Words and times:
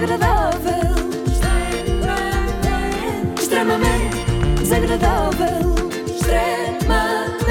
desagradável. 0.00 0.96
Extremamente, 3.38 3.40
extremamente 3.40 4.60
desagradável. 4.60 5.74
Extremamente 6.06 7.46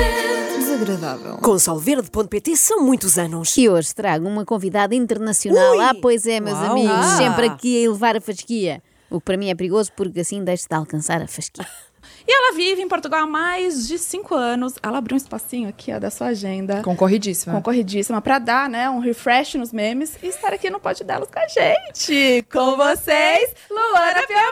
Desagradável. 0.59 1.37
Com 1.37 1.57
solverde.pt 1.57 2.55
são 2.57 2.81
muitos 2.83 3.17
anos. 3.17 3.57
E 3.57 3.67
hoje 3.67 3.95
trago 3.95 4.27
uma 4.27 4.45
convidada 4.45 4.93
internacional. 4.93 5.71
Ui! 5.71 5.83
Ah, 5.83 5.95
pois 5.99 6.27
é, 6.27 6.39
meus 6.39 6.57
Uau! 6.59 6.71
amigos, 6.71 6.91
Ah! 6.95 7.17
sempre 7.17 7.47
aqui 7.47 7.77
a 7.77 7.85
elevar 7.85 8.15
a 8.15 8.21
fasquia. 8.21 8.81
O 9.09 9.19
que 9.19 9.25
para 9.25 9.37
mim 9.37 9.49
é 9.49 9.55
perigoso 9.55 9.91
porque 9.95 10.19
assim 10.19 10.43
deixo 10.43 10.67
de 10.69 10.75
alcançar 10.75 11.21
a 11.21 11.27
fasquia. 11.27 11.65
E 12.27 12.33
ela 12.33 12.55
vive 12.55 12.81
em 12.81 12.87
Portugal 12.87 13.23
há 13.23 13.27
mais 13.27 13.87
de 13.87 13.97
cinco 13.99 14.33
anos. 14.35 14.73
Ela 14.81 14.97
abriu 14.97 15.15
um 15.15 15.17
espacinho 15.17 15.69
aqui, 15.69 15.93
ó, 15.93 15.99
da 15.99 16.09
sua 16.09 16.27
agenda. 16.27 16.81
Concorridíssima. 16.81 17.53
Concorridíssima 17.55 18.21
pra 18.21 18.39
dar, 18.39 18.69
né, 18.69 18.89
um 18.89 18.99
refresh 18.99 19.55
nos 19.55 19.71
memes 19.71 20.17
e 20.23 20.27
estar 20.27 20.53
aqui 20.53 20.69
no 20.69 20.79
Pode 20.79 21.03
Delas 21.03 21.29
com 21.29 21.39
a 21.39 21.47
gente. 21.47 22.45
Com 22.51 22.75
vocês, 22.77 23.53
Luana 23.69 24.23
Piovani! 24.27 24.44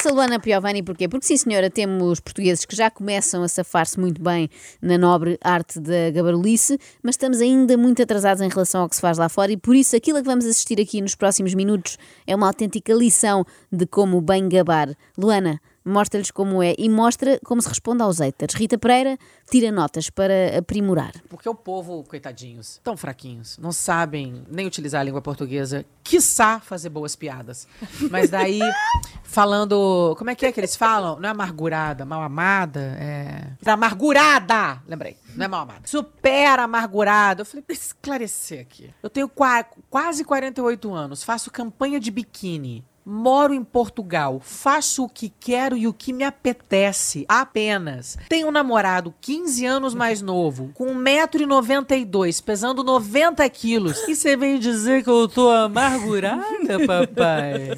Eu 0.00 0.02
trouxe 0.02 0.08
a 0.08 0.12
Luana 0.12 0.40
Piovani 0.40 0.82
porquê? 0.82 1.06
Porque 1.06 1.26
sim, 1.26 1.36
senhora, 1.36 1.68
temos 1.68 2.20
portugueses 2.20 2.64
que 2.64 2.74
já 2.74 2.90
começam 2.90 3.42
a 3.42 3.48
safar-se 3.48 4.00
muito 4.00 4.22
bem 4.22 4.48
na 4.80 4.96
nobre 4.96 5.38
arte 5.42 5.78
da 5.78 6.10
gabarulice, 6.10 6.78
mas 7.02 7.16
estamos 7.16 7.38
ainda 7.38 7.76
muito 7.76 8.02
atrasados 8.02 8.40
em 8.40 8.48
relação 8.48 8.80
ao 8.80 8.88
que 8.88 8.94
se 8.94 9.00
faz 9.02 9.18
lá 9.18 9.28
fora 9.28 9.52
e 9.52 9.58
por 9.58 9.76
isso 9.76 9.94
aquilo 9.94 10.16
a 10.16 10.22
que 10.22 10.26
vamos 10.26 10.46
assistir 10.46 10.80
aqui 10.80 11.02
nos 11.02 11.14
próximos 11.14 11.52
minutos 11.52 11.98
é 12.26 12.34
uma 12.34 12.46
autêntica 12.46 12.94
lição 12.94 13.44
de 13.70 13.84
como 13.84 14.22
bem 14.22 14.48
gabar. 14.48 14.88
Luana, 15.18 15.60
mostra-lhes 15.84 16.30
como 16.30 16.62
é 16.62 16.74
e 16.78 16.88
mostra 16.88 17.38
como 17.44 17.60
se 17.60 17.68
responde 17.68 18.02
aos 18.02 18.18
haters. 18.18 18.54
Rita 18.54 18.78
Pereira 18.78 19.18
tira 19.50 19.72
notas 19.72 20.10
para 20.10 20.58
aprimorar. 20.58 21.12
Porque 21.28 21.48
o 21.48 21.54
povo, 21.54 22.04
coitadinhos, 22.04 22.80
tão 22.82 22.96
fraquinhos, 22.96 23.58
não 23.58 23.72
sabem 23.72 24.44
nem 24.50 24.66
utilizar 24.66 25.00
a 25.00 25.04
língua 25.04 25.22
portuguesa, 25.22 25.84
quiçá 26.04 26.60
fazer 26.60 26.88
boas 26.88 27.16
piadas. 27.16 27.66
Mas 28.10 28.30
daí, 28.30 28.60
falando. 29.30 30.14
Como 30.18 30.30
é 30.30 30.34
que 30.34 30.44
é 30.46 30.52
que 30.52 30.60
eles 30.60 30.76
falam? 30.76 31.18
Não 31.20 31.28
é 31.28 31.32
amargurada, 31.32 32.04
mal 32.04 32.22
amada, 32.22 32.80
é. 33.00 33.50
Amargurada! 33.70 34.82
Lembrei. 34.86 35.16
Não 35.36 35.44
é 35.44 35.48
mal 35.48 35.62
amada. 35.62 35.82
Super 35.86 36.58
amargurada. 36.58 37.42
Eu 37.42 37.46
falei, 37.46 37.64
eu 37.68 37.72
esclarecer 37.72 38.60
aqui. 38.60 38.90
Eu 39.02 39.08
tenho 39.10 39.28
qua- 39.28 39.64
quase 39.88 40.24
48 40.24 40.92
anos, 40.92 41.22
faço 41.22 41.50
campanha 41.50 41.98
de 42.00 42.10
biquíni. 42.10 42.84
Moro 43.02 43.54
em 43.54 43.64
Portugal, 43.64 44.40
faço 44.44 45.04
o 45.04 45.08
que 45.08 45.30
quero 45.40 45.74
e 45.76 45.88
o 45.88 45.92
que 45.92 46.12
me 46.12 46.22
apetece, 46.22 47.24
apenas. 47.26 48.16
Tenho 48.28 48.48
um 48.48 48.52
namorado 48.52 49.12
15 49.22 49.64
anos 49.64 49.94
mais 49.94 50.20
novo, 50.20 50.70
com 50.74 50.94
1,92m, 50.94 52.42
pesando 52.44 52.84
90 52.84 53.48
quilos. 53.48 54.06
E 54.06 54.14
você 54.14 54.36
vem 54.36 54.58
dizer 54.60 55.02
que 55.02 55.08
eu 55.10 55.26
tô 55.26 55.48
amargurada, 55.50 56.78
papai? 56.86 57.70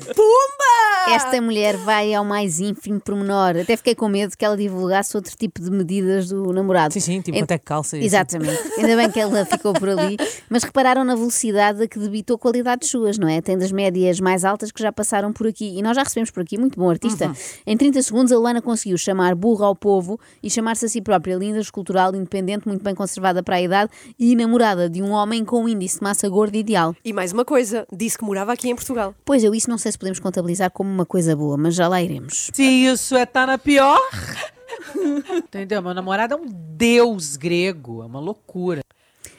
Esta 1.08 1.41
mulher 1.41 1.77
vai 1.78 2.14
ao 2.14 2.25
mais 2.25 2.61
ínfimo 2.61 3.00
pormenor. 3.00 3.56
Até 3.61 3.77
fiquei 3.77 3.95
com 3.95 4.08
medo 4.08 4.36
que 4.36 4.45
ela 4.45 4.56
divulgasse 4.56 5.17
outro 5.17 5.36
tipo 5.36 5.61
de 5.61 5.70
medidas 5.70 6.28
do 6.28 6.53
namorado. 6.53 6.92
Sim, 6.94 7.00
sim, 7.00 7.20
tipo 7.20 7.36
En- 7.36 7.41
quanto 7.42 7.50
é 7.53 7.59
que 7.59 7.64
calça 7.64 7.97
e 7.97 8.00
assim. 8.00 8.06
Exatamente. 8.06 8.61
Ainda 8.78 8.97
bem 8.97 9.11
que 9.11 9.20
ela 9.20 9.44
ficou 9.44 9.72
por 9.72 9.89
ali. 9.89 10.17
Mas 10.48 10.62
repararam 10.62 11.05
na 11.05 11.14
velocidade 11.14 11.83
a 11.83 11.89
que 11.89 11.98
debitou 11.98 12.39
qualidades 12.39 12.89
suas, 12.89 13.19
não 13.19 13.28
é? 13.28 13.41
Tem 13.41 13.56
das 13.59 13.72
médias 13.72 14.20
mais 14.20 14.44
altas 14.44 14.70
que 14.70 14.83
já 14.83 14.92
passaram 14.92 15.33
por 15.33 15.47
aqui. 15.47 15.78
E 15.78 15.83
nós 15.83 15.97
já 15.97 16.03
recebemos 16.03 16.31
por 16.31 16.42
aqui, 16.42 16.59
muito 16.59 16.78
bom 16.78 16.89
artista. 16.91 17.27
Uhum. 17.28 17.34
Em 17.66 17.77
30 17.77 18.03
segundos, 18.03 18.33
a 18.33 18.37
Luana 18.37 18.62
conseguiu 18.62 18.97
chamar 18.98 19.34
burra 19.34 19.66
ao 19.66 19.75
povo 19.77 20.19
e 20.42 20.48
chamar-se 20.50 20.84
a 20.87 20.89
si 20.89 21.00
própria 21.00 21.34
linda, 21.37 21.59
escultural, 21.59 22.14
independente, 22.14 22.66
muito 22.69 22.83
bem 22.83 22.94
conservada 22.94 23.42
para 23.42 23.56
a 23.56 23.62
idade 23.62 23.91
e 24.19 24.34
namorada 24.37 24.89
de 24.89 25.03
um 25.03 25.11
homem 25.11 25.44
com 25.44 25.64
um 25.64 25.69
índice 25.69 25.98
de 25.98 26.03
massa 26.05 26.28
gorda 26.28 26.56
ideal. 26.56 26.94
E 27.05 27.12
mais 27.12 27.33
uma 27.33 27.44
coisa, 27.44 27.87
disse 27.92 28.16
que 28.19 28.25
morava 28.25 28.53
aqui 28.53 28.69
em 28.69 28.75
Portugal. 28.75 29.14
Pois 29.25 29.42
eu, 29.42 29.55
isso 29.55 29.69
não 29.69 29.78
sei 29.78 29.92
se 29.92 29.98
podemos 29.98 30.19
contabilizar 30.20 30.70
como 30.70 30.92
uma 30.93 31.07
coisa 31.07 31.35
boa, 31.35 31.57
mas 31.57 31.75
já 31.75 31.89
lá 31.89 32.03
iremos. 32.03 32.50
Se 32.53 32.62
isso 32.62 33.16
é 33.16 33.27
tá 33.27 33.47
na 33.47 33.59
pior. 33.59 34.00
Entendeu? 35.33 35.83
Meu 35.83 35.94
namorado 35.94 36.34
é 36.34 36.37
um 36.37 36.47
deus 36.47 37.37
grego, 37.37 38.03
é 38.03 38.06
uma 38.06 38.21
loucura. 38.21 38.83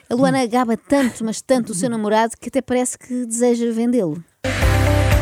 A 0.10 0.16
Luana 0.16 0.46
gaba 0.46 0.78
tanto, 0.78 1.24
mas 1.24 1.42
tanto 1.42 1.72
o 1.72 1.76
seu 1.76 1.90
namorado 1.90 2.36
que 2.40 2.50
até 2.50 2.62
parece 2.62 2.98
que 2.98 3.26
deseja 3.26 3.72
vendê-lo. 3.72 4.24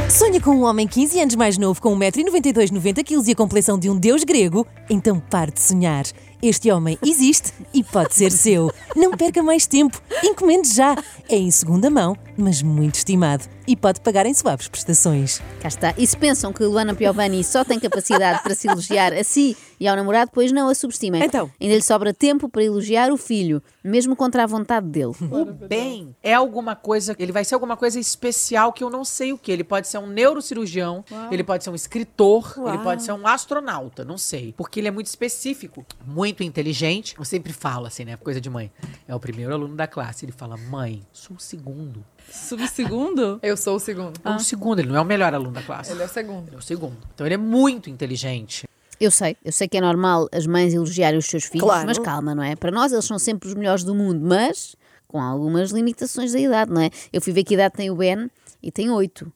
Sonha 0.10 0.42
com 0.42 0.52
um 0.52 0.64
homem 0.64 0.86
15 0.86 1.22
anos 1.22 1.36
mais 1.36 1.58
novo, 1.58 1.82
com 1.82 1.98
1,92m, 1.98 2.72
90kg 2.72 3.28
e 3.28 3.32
a 3.32 3.36
complexão 3.36 3.80
de 3.80 3.90
um 3.90 3.98
deus 3.98 4.26
grego? 4.26 4.68
Então 4.90 5.22
pare 5.22 5.52
de 5.52 5.62
sonhar. 5.62 6.04
Este 6.44 6.72
homem 6.72 6.98
existe 7.06 7.54
e 7.72 7.84
pode 7.84 8.16
ser 8.16 8.32
seu. 8.32 8.74
Não 8.96 9.12
perca 9.12 9.44
mais 9.44 9.68
tempo. 9.68 10.02
Encomende 10.24 10.74
já. 10.74 10.96
É 11.30 11.36
em 11.36 11.52
segunda 11.52 11.88
mão, 11.88 12.18
mas 12.36 12.64
muito 12.64 12.96
estimado. 12.96 13.46
E 13.68 13.76
pode 13.76 14.02
pagar 14.02 14.26
em 14.26 14.34
suaves 14.34 14.68
prestações. 14.68 15.40
Cá 15.62 15.68
está. 15.68 15.94
E 15.98 16.06
se 16.06 16.18
pensam 16.18 16.52
que 16.52 16.64
Luana 16.64 16.96
Piovani 16.96 17.44
só 17.44 17.64
tem 17.64 17.80
capacidade 17.80 18.42
para 18.42 18.56
se 18.56 18.68
elogiar 18.68 19.14
a 19.14 19.24
si 19.24 19.56
e 19.80 19.88
ao 19.88 19.96
namorado, 19.96 20.32
pois 20.34 20.52
não 20.52 20.68
a 20.68 20.76
subestimem. 20.76 21.24
Então? 21.24 21.50
Ainda 21.62 21.76
lhe 21.76 21.82
sobra 21.82 22.14
tempo 22.14 22.50
para 22.50 22.64
elogiar 22.64 23.12
o 23.12 23.18
filho, 23.18 23.62
mesmo 23.84 24.16
contra 24.16 24.44
a 24.44 24.48
vontade 24.48 24.88
dele. 24.88 25.14
O 25.22 25.46
bem 25.46 26.16
é 26.22 26.34
alguma 26.34 26.76
coisa, 26.76 27.16
ele 27.18 27.32
vai 27.32 27.46
ser 27.46 27.54
alguma 27.54 27.78
coisa 27.78 28.00
especial 28.00 28.74
que 28.74 28.84
eu 28.84 28.90
não 28.90 29.06
sei 29.06 29.32
o 29.32 29.38
que. 29.38 29.52
Ele 29.52 29.64
pode 29.64 29.88
ser 29.88 30.00
um 30.00 30.08
neurocirurgião, 30.08 31.06
ele 31.32 31.44
pode 31.44 31.64
ser 31.64 31.70
um 31.70 31.76
escritor, 31.76 32.56
ele 32.68 32.80
pode 32.80 33.04
ser 33.04 33.14
um 33.14 33.26
astronauta, 33.26 34.04
não 34.04 34.18
sei. 34.18 34.54
Porque 34.58 34.80
ele 34.80 34.88
é 34.88 34.92
muito 34.92 35.08
específico, 35.08 35.86
muito 36.06 36.31
inteligente. 36.44 37.16
Eu 37.18 37.26
sempre 37.26 37.52
falo 37.54 37.86
assim, 37.88 38.06
né? 38.06 38.18
Coisa 38.18 38.40
de 38.40 38.50
mãe. 38.50 38.72
É 39.08 39.14
o 39.16 39.20
primeiro 39.20 39.54
aluno 39.54 39.76
da 39.76 39.88
classe. 39.88 40.26
Ele 40.26 40.32
fala, 40.32 40.56
mãe, 40.58 41.02
sou 41.12 41.36
o 41.36 41.40
segundo. 41.40 42.04
Subsegundo? 42.30 43.40
Eu 43.44 43.56
sou 43.58 43.76
o 43.76 43.80
segundo. 43.80 44.20
É 44.24 44.30
o 44.30 44.40
segundo, 44.40 44.80
ele 44.80 44.90
não 44.90 44.98
é 44.98 45.02
o 45.02 45.06
melhor 45.06 45.34
aluno 45.34 45.52
da 45.52 45.62
classe. 45.62 45.92
Ele 45.92 46.02
é 46.02 46.06
o 46.06 46.10
segundo. 46.10 46.48
Ele 46.48 46.56
é 46.56 46.60
o 46.60 46.62
segundo. 46.62 46.98
Então 47.14 47.26
ele 47.26 47.34
é 47.36 47.38
muito 47.38 47.90
inteligente. 47.90 48.68
Eu 49.00 49.10
sei, 49.10 49.36
eu 49.44 49.52
sei 49.52 49.68
que 49.68 49.78
é 49.78 49.82
normal 49.82 50.30
as 50.32 50.46
mães 50.46 50.74
elogiarem 50.74 51.18
os 51.18 51.26
seus 51.26 51.46
filhos, 51.46 51.64
Claro. 51.68 51.88
mas 51.88 51.98
calma, 51.98 52.36
não 52.36 52.44
é? 52.44 52.56
Para 52.56 52.70
nós 52.72 52.92
eles 52.92 53.04
são 53.06 53.18
sempre 53.18 53.50
os 53.50 53.56
melhores 53.56 53.84
do 53.84 53.96
mundo, 53.96 54.24
mas 54.24 54.76
com 55.08 55.20
algumas 55.20 55.72
limitações 55.72 56.32
da 56.34 56.40
idade, 56.40 56.72
não 56.72 56.82
é? 56.82 56.90
Eu 57.12 57.20
fui 57.22 57.34
ver 57.34 57.44
que 57.44 57.56
idade 57.56 57.74
tem 57.76 57.90
o 57.90 57.96
Ben 57.96 58.30
e 58.62 58.72
tem 58.72 58.90
oito. 58.92 59.32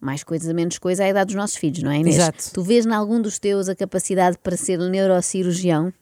Mais 0.00 0.24
coisa, 0.24 0.54
menos 0.54 0.78
coisa, 0.78 1.02
é 1.02 1.06
a 1.06 1.10
idade 1.10 1.26
dos 1.26 1.34
nossos 1.36 1.56
filhos, 1.56 1.82
não 1.82 1.90
é, 1.90 1.98
Inês? 1.98 2.16
Exato. 2.16 2.50
Tu 2.54 2.62
vês 2.62 2.86
em 2.86 2.92
algum 2.94 3.20
dos 3.20 3.38
teus 3.38 3.68
a 3.68 3.76
capacidade 3.76 4.38
para 4.42 4.56
ser 4.56 4.78
neurocirurgião? 4.78 5.92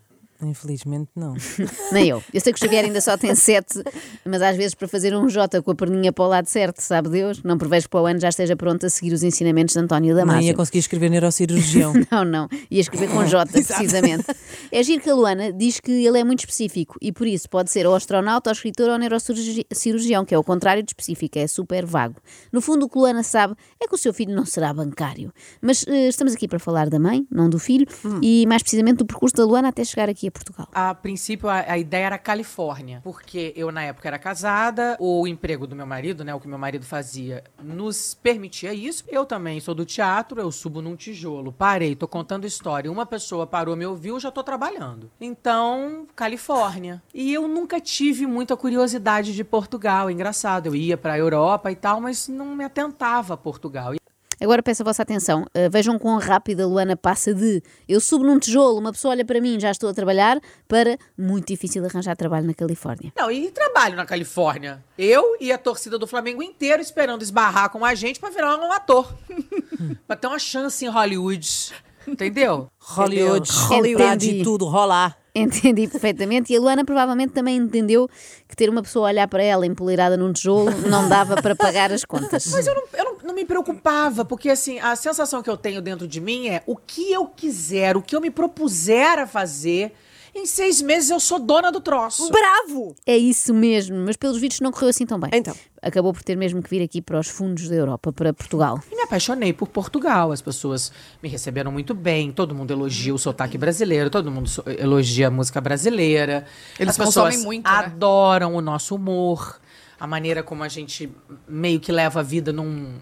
Infelizmente, 0.43 1.10
não. 1.16 1.34
Nem 1.93 2.09
eu. 2.09 2.22
Eu 2.32 2.41
sei 2.41 2.53
que 2.53 2.59
o 2.59 2.60
Xavier 2.65 2.84
ainda 2.84 3.00
só 3.00 3.16
tem 3.16 3.34
sete, 3.34 3.82
mas 4.25 4.41
às 4.41 4.56
vezes 4.56 4.75
para 4.75 4.87
fazer 4.87 5.15
um 5.16 5.26
J 5.28 5.60
com 5.62 5.71
a 5.71 5.75
perninha 5.75 6.12
para 6.12 6.25
o 6.25 6.28
lado 6.28 6.47
certo, 6.47 6.81
sabe 6.81 7.09
Deus? 7.09 7.43
Não 7.43 7.59
prevejo 7.59 7.88
para 7.88 8.03
o 8.03 8.06
ano 8.06 8.21
já 8.21 8.28
esteja 8.28 8.54
pronto 8.56 8.87
a 8.87 8.91
seguir 8.91 9.12
os 9.12 9.22
ensinamentos 9.22 9.75
de 9.75 9.81
António 9.81 10.15
Damasio. 10.15 10.43
ia 10.43 10.54
conseguir 10.54 10.78
escrever 10.78 11.10
neurocirurgião. 11.10 11.93
Não, 12.10 12.25
não. 12.25 12.48
Ia 12.71 12.81
escrever 12.81 13.09
com 13.10 13.25
J, 13.25 13.50
precisamente. 13.50 14.25
É 14.71 14.82
giro 14.82 15.03
que 15.03 15.10
a 15.10 15.15
Luana 15.15 15.53
diz 15.53 15.81
que 15.81 15.91
ele 15.91 16.19
é 16.19 16.25
muito 16.25 16.41
específico 16.41 16.97
e 17.03 17.12
por 17.12 17.27
isso 17.27 17.48
pode 17.48 17.71
ser 17.71 17.87
ou 17.87 17.94
astronauta, 17.94 18.50
ou 18.50 18.53
escritor, 18.53 18.88
ou 18.88 18.98
neurocirurgião, 18.98 20.25
que 20.25 20.34
é 20.34 20.38
o 20.38 20.44
contrário 20.44 20.82
de 20.82 20.91
específico, 20.91 21.38
é 21.38 21.47
super 21.47 21.84
vago. 21.84 22.16
No 22.53 22.60
fundo, 22.60 22.87
o 22.87 22.88
que 22.88 22.98
Luana 22.98 23.22
sabe 23.22 23.54
é 23.82 23.87
que 23.87 23.94
o 23.94 23.98
seu 23.98 24.12
filho 24.15 24.34
não 24.34 24.44
será 24.47 24.72
bancário. 24.72 25.32
Mas 25.60 25.84
eh, 25.87 26.09
estamos 26.09 26.32
aqui 26.34 26.47
para 26.48 26.59
falar 26.59 26.88
da 26.88 26.98
mãe, 26.98 27.27
não 27.31 27.50
do 27.50 27.59
filho, 27.59 27.87
e 28.22 28.47
mais 28.47 28.62
precisamente 28.62 28.98
do 28.98 29.06
percurso 29.06 29.37
da 29.37 29.44
Luana 29.44 29.69
até 29.69 29.84
chegar 29.84 30.09
aqui 30.09 30.28
a 30.28 30.33
Portugal. 30.33 30.69
A 30.72 30.94
princípio, 30.94 31.49
a, 31.49 31.72
a 31.72 31.78
ideia 31.78 32.06
era 32.06 32.19
Califórnia, 32.19 33.00
porque 33.03 33.53
eu, 33.56 33.71
na 33.72 33.83
época, 33.83 34.09
era 34.09 34.19
casada, 34.19 34.97
o 34.99 35.27
emprego 35.27 35.66
do 35.66 35.77
meu 35.77 35.87
marido, 35.87 36.25
né, 36.25 36.34
o 36.34 36.41
que 36.41 36.49
meu 36.49 36.59
marido 36.59 36.84
fazia, 36.84 37.44
nos 37.62 38.15
permitia 38.15 38.72
isso. 38.72 39.05
Eu 39.09 39.25
também 39.25 39.61
sou 39.61 39.75
do 39.75 39.84
teatro, 39.84 40.41
eu 40.41 40.50
subo 40.50 40.83
num 40.83 40.97
tijolo, 40.97 41.53
parei, 41.53 41.94
tô 41.94 42.06
contando 42.06 42.47
história, 42.47 42.91
uma 42.91 43.06
pessoa 43.06 43.47
parou, 43.47 43.77
me 43.77 43.87
ouviu, 43.87 44.19
já 44.21 44.31
tô 44.31 44.43
trabalhando. 44.43 45.11
Então, 45.21 46.06
Califórnia. 46.15 47.03
E 47.12 47.33
eu 47.33 47.49
nunca 47.49 47.81
tive 47.81 48.27
muita 48.27 48.56
curiosidade 48.56 49.34
de 49.34 49.45
Portugal, 49.45 50.10
engraçado, 50.10 50.66
eu 50.66 50.75
ia 50.75 50.97
pra 50.97 51.19
Europa 51.19 51.71
e 51.71 51.77
tal, 51.77 52.01
mas 52.01 52.28
não 52.28 52.54
me 52.54 52.65
atentava 52.65 53.34
a 53.34 53.36
Portugal. 53.36 53.95
Agora 54.41 54.63
peço 54.63 54.83
a 54.83 54.85
vossa 54.85 55.03
atenção. 55.03 55.43
Uh, 55.43 55.71
vejam 55.71 55.99
quão 55.99 56.19
rápida 56.19 56.65
a 56.65 56.67
Luana 56.67 56.97
passa 56.97 57.35
de 57.35 57.63
eu 57.89 58.01
subo 58.01 58.25
num 58.25 58.39
tijolo, 58.39 58.79
uma 58.79 58.93
pessoa 58.93 59.13
olha 59.13 59.25
para 59.25 59.41
mim, 59.41 59.59
já 59.59 59.71
estou 59.71 59.91
a 59.91 59.95
trabalhar, 59.95 60.41
para 60.67 60.97
muito 61.17 61.49
difícil 61.49 61.85
arranjar 61.85 62.17
trabalho 62.17 62.47
na 62.47 62.55
Califórnia. 62.55 63.13
Não, 63.17 63.31
e 63.31 63.51
trabalho 63.51 63.97
na 63.97 64.07
Califórnia. 64.07 64.83
Eu 64.97 65.37
e 65.41 65.53
a 65.53 65.59
torcida 65.59 65.99
do 65.99 66.07
Flamengo 66.07 66.43
inteiro 66.43 66.81
esperando 66.81 67.23
esbarrar 67.23 67.71
com 67.71 67.85
a 67.85 67.95
gente 67.95 68.21
pra 68.21 68.31
virar 68.31 68.57
um 68.57 68.73
ator. 68.73 69.13
pra 70.07 70.17
ter 70.17 70.27
uma 70.27 70.39
chance 70.39 70.85
em 70.85 70.89
Hollywood. 70.89 71.73
Entendeu? 72.07 72.69
Hollywood, 72.79 73.51
Hollywood. 73.53 74.17
De 74.17 74.43
tudo, 74.43 74.67
rolar. 74.67 75.17
Entendi 75.35 75.87
perfeitamente. 75.87 76.53
E 76.53 76.57
a 76.57 76.61
Luana 76.61 76.85
provavelmente 76.85 77.33
também 77.33 77.57
entendeu 77.57 78.09
que 78.49 78.57
ter 78.57 78.69
uma 78.69 78.83
pessoa 78.83 79.09
a 79.09 79.11
olhar 79.11 79.29
para 79.29 79.43
ela 79.43 79.67
empoleirada 79.67 80.17
num 80.17 80.33
tijolo 80.33 80.71
não 80.89 81.09
dava 81.09 81.41
para 81.41 81.55
pagar 81.55 81.93
as 81.93 82.05
contas. 82.05 82.47
Mas 82.51 82.67
eu 82.67 82.75
não, 82.75 82.83
eu 82.95 83.05
não 83.05 83.08
me 83.39 83.45
preocupava, 83.45 84.25
porque 84.25 84.51
assim, 84.51 84.79
a 84.81 84.95
sensação 84.97 85.43
que 85.43 85.49
eu 85.49 85.57
tenho 85.57 85.81
dentro 85.81 86.07
de 86.07 86.21
mim 86.21 86.49
é 86.49 86.63
o 86.67 86.77
que 86.77 87.13
eu 87.13 87.27
quiser, 87.27 87.97
o 87.97 88.03
que 88.03 88.15
eu 88.15 88.21
me 88.21 88.31
propuser 88.31 89.19
a 89.19 89.27
fazer, 89.27 89.93
Em 90.35 90.47
seis 90.47 90.81
meses 90.81 91.11
eu 91.11 91.19
sou 91.19 91.39
dona 91.39 91.73
do 91.73 91.81
troço. 91.81 92.31
Bravo! 92.31 92.95
É 93.07 93.17
isso 93.17 93.53
mesmo, 93.55 93.97
mas 93.97 94.17
pelos 94.17 94.39
vídeos 94.39 94.61
não 94.61 94.71
correu 94.71 94.91
assim 94.91 95.05
tão 95.07 95.19
bem. 95.19 95.31
Então. 95.33 95.55
Acabou 95.83 96.13
por 96.13 96.23
ter 96.23 96.37
mesmo 96.37 96.63
que 96.63 96.69
vir 96.71 96.83
aqui 96.83 97.01
para 97.01 97.19
os 97.19 97.29
fundos 97.29 97.69
da 97.69 97.75
Europa, 97.75 98.13
para 98.13 98.33
Portugal. 98.33 98.79
E 98.91 98.95
me 98.95 99.03
apaixonei 99.03 99.53
por 99.53 99.69
Portugal. 99.69 100.31
As 100.31 100.43
pessoas 100.43 100.93
me 101.23 101.29
receberam 101.29 101.73
muito 101.73 101.95
bem. 101.95 102.31
Todo 102.31 102.55
mundo 102.55 102.71
elogia 102.71 103.15
o 103.15 103.19
sotaque 103.19 103.57
brasileiro. 103.57 104.11
Todo 104.11 104.31
mundo 104.31 104.51
elogia 104.79 105.29
a 105.29 105.31
música 105.31 105.61
brasileira. 105.61 106.45
Eles 106.79 106.91
As 106.91 106.99
pessoas 106.99 107.35
consomem 107.35 107.39
muito, 107.45 107.65
né? 107.69 107.77
adoram 107.77 108.55
o 108.55 108.61
nosso 108.61 108.95
humor. 108.95 109.61
A 109.99 110.07
maneira 110.07 110.43
como 110.43 110.63
a 110.63 110.69
gente 110.69 111.11
meio 111.49 111.81
que 111.81 111.91
leva 111.91 112.21
a 112.21 112.23
vida 112.23 112.53
num 112.53 112.99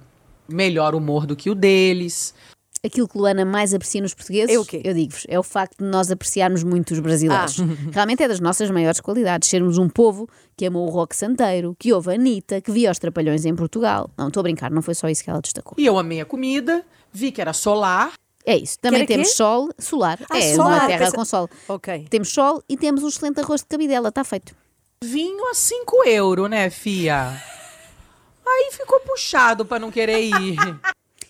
melhor 0.49 0.95
humor 0.95 1.27
do 1.27 1.35
que 1.37 1.51
o 1.51 1.55
deles. 1.55 2.35
Aquilo 2.85 3.09
que 3.09 3.19
Luana 3.19 3.45
mais 3.45 3.75
aprecia 3.75 4.01
nos 4.01 4.15
portugueses, 4.15 4.55
É 4.55 4.59
o 4.59 4.65
quê? 4.65 4.81
eu 4.85 4.95
digo-vos, 4.95 5.25
é 5.29 5.37
o 5.39 5.43
facto 5.43 5.79
de 5.83 5.91
nós 5.91 6.09
apreciarmos 6.11 6.63
muito 6.63 6.93
os 6.93 7.01
brasileiros. 7.01 7.57
Realmente 7.93 8.23
é 8.23 8.29
das 8.29 8.39
nossas 8.39 8.71
maiores 8.71 9.01
qualidades, 9.01 9.49
sermos 9.49 9.77
um 9.77 9.89
povo 9.89 10.29
que 10.57 10.65
amou 10.67 10.87
o 10.87 10.91
rock 10.91 11.17
santeiro, 11.17 11.75
que 11.79 11.93
ouve 11.93 12.11
a 12.11 12.15
Anitta, 12.15 12.61
que 12.61 12.71
via 12.71 12.91
os 12.93 12.99
Trapalhões 12.99 13.45
em 13.45 13.57
Portugal. 13.57 14.09
Não, 14.17 14.29
estou 14.29 14.41
a 14.41 14.45
brincar, 14.45 14.71
não 14.71 14.83
foi 14.83 14.95
só 14.95 15.09
isso 15.09 15.25
que 15.25 15.31
ela 15.31 15.41
destacou. 15.41 15.75
E 15.79 15.85
eu 15.87 15.99
amei 15.99 16.21
a 16.21 16.25
comida. 16.25 16.85
Vi 17.13 17.33
que 17.33 17.41
era 17.41 17.53
solar. 17.53 18.13
É 18.45 18.57
isso, 18.57 18.79
também 18.79 19.01
era 19.01 19.07
quê? 19.09 19.15
temos 19.15 19.33
sol, 19.33 19.69
solar, 19.77 20.21
Ah, 20.31 20.39
é 20.39 20.55
solar, 20.55 20.81
uma 20.83 20.87
terra 20.87 21.05
pensa- 21.07 21.17
com 21.17 21.25
sol. 21.25 21.51
Ok. 21.67 22.07
Temos 22.09 22.29
sol 22.29 22.63
e 22.69 22.77
temos 22.77 23.03
um 23.03 23.09
excelente 23.09 23.41
arroz 23.41 23.63
de 23.63 23.67
cabidela, 23.67 24.11
está 24.11 24.23
feito. 24.23 24.55
Vinho 25.03 25.51
a 25.51 25.55
5 25.55 26.05
euros, 26.07 26.49
né, 26.49 26.71
fia? 26.71 27.43
Aí 28.47 28.71
ficou 28.73 29.01
puxado 29.01 29.65
pra 29.65 29.79
não 29.79 29.91
querer 29.91 30.21
ir. 30.21 30.57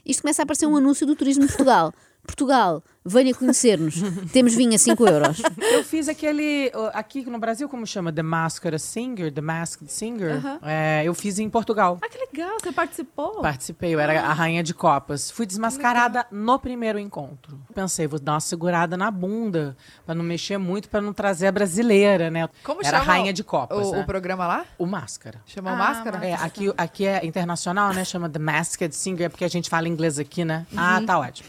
Isto 0.04 0.22
começa 0.22 0.42
a 0.42 0.44
aparecer 0.44 0.66
um 0.66 0.76
anúncio 0.76 1.06
do 1.06 1.16
turismo 1.16 1.42
de 1.42 1.48
Portugal. 1.48 1.92
Portugal, 2.26 2.82
venha 3.04 3.34
conhecer-nos. 3.34 3.94
Temos 4.32 4.54
vinho 4.54 4.74
a 4.74 4.78
5 4.78 5.06
euros. 5.06 5.40
Eu 5.60 5.84
fiz 5.84 6.08
aquele. 6.08 6.70
Aqui 6.92 7.24
no 7.24 7.38
Brasil, 7.38 7.68
como 7.68 7.86
chama? 7.86 8.12
The 8.12 8.22
Masked 8.22 8.78
Singer? 8.78 9.32
The 9.32 9.40
Masked 9.40 9.90
Singer? 9.90 10.42
É, 10.62 11.02
eu 11.04 11.14
fiz 11.14 11.38
em 11.38 11.48
Portugal. 11.48 11.98
Ah, 12.02 12.08
que 12.08 12.18
legal, 12.18 12.58
você 12.60 12.72
participou? 12.72 13.40
Participei, 13.40 13.94
eu 13.94 14.00
era 14.00 14.20
a 14.20 14.32
rainha 14.32 14.62
de 14.62 14.74
copas. 14.74 15.30
Fui 15.30 15.46
desmascarada 15.46 16.26
no 16.30 16.58
primeiro 16.58 16.98
encontro. 16.98 17.58
Pensei, 17.74 18.06
vou 18.06 18.18
dar 18.18 18.32
uma 18.34 18.40
segurada 18.40 18.96
na 18.96 19.10
bunda, 19.10 19.76
pra 20.04 20.14
não 20.14 20.24
mexer 20.24 20.58
muito, 20.58 20.88
pra 20.88 21.00
não 21.00 21.12
trazer 21.12 21.46
a 21.46 21.52
brasileira, 21.52 22.30
né? 22.30 22.48
Como 22.62 22.80
era 22.84 22.98
a 22.98 23.00
chama 23.00 23.12
rainha 23.12 23.32
de 23.32 23.44
copas. 23.44 23.86
o, 23.86 23.92
né? 23.92 24.00
o 24.02 24.04
programa 24.06 24.46
lá? 24.46 24.64
O 24.78 24.86
Máscara. 24.86 25.40
Chamou 25.46 25.72
Ah, 25.72 25.76
Máscara? 25.76 26.26
É, 26.26 26.34
aqui, 26.34 26.72
aqui 26.76 27.06
é 27.06 27.24
internacional, 27.24 27.92
né? 27.94 28.04
Chama 28.04 28.28
The 28.28 28.38
Masked 28.38 28.94
Singer, 28.94 29.30
porque 29.30 29.44
a 29.44 29.48
gente 29.48 29.70
fala 29.70 29.86
inglês 29.88 30.18
aqui, 30.18 30.44
né? 30.44 30.66
Ah, 30.76 31.00
tá 31.06 31.18
ótimo. 31.18 31.48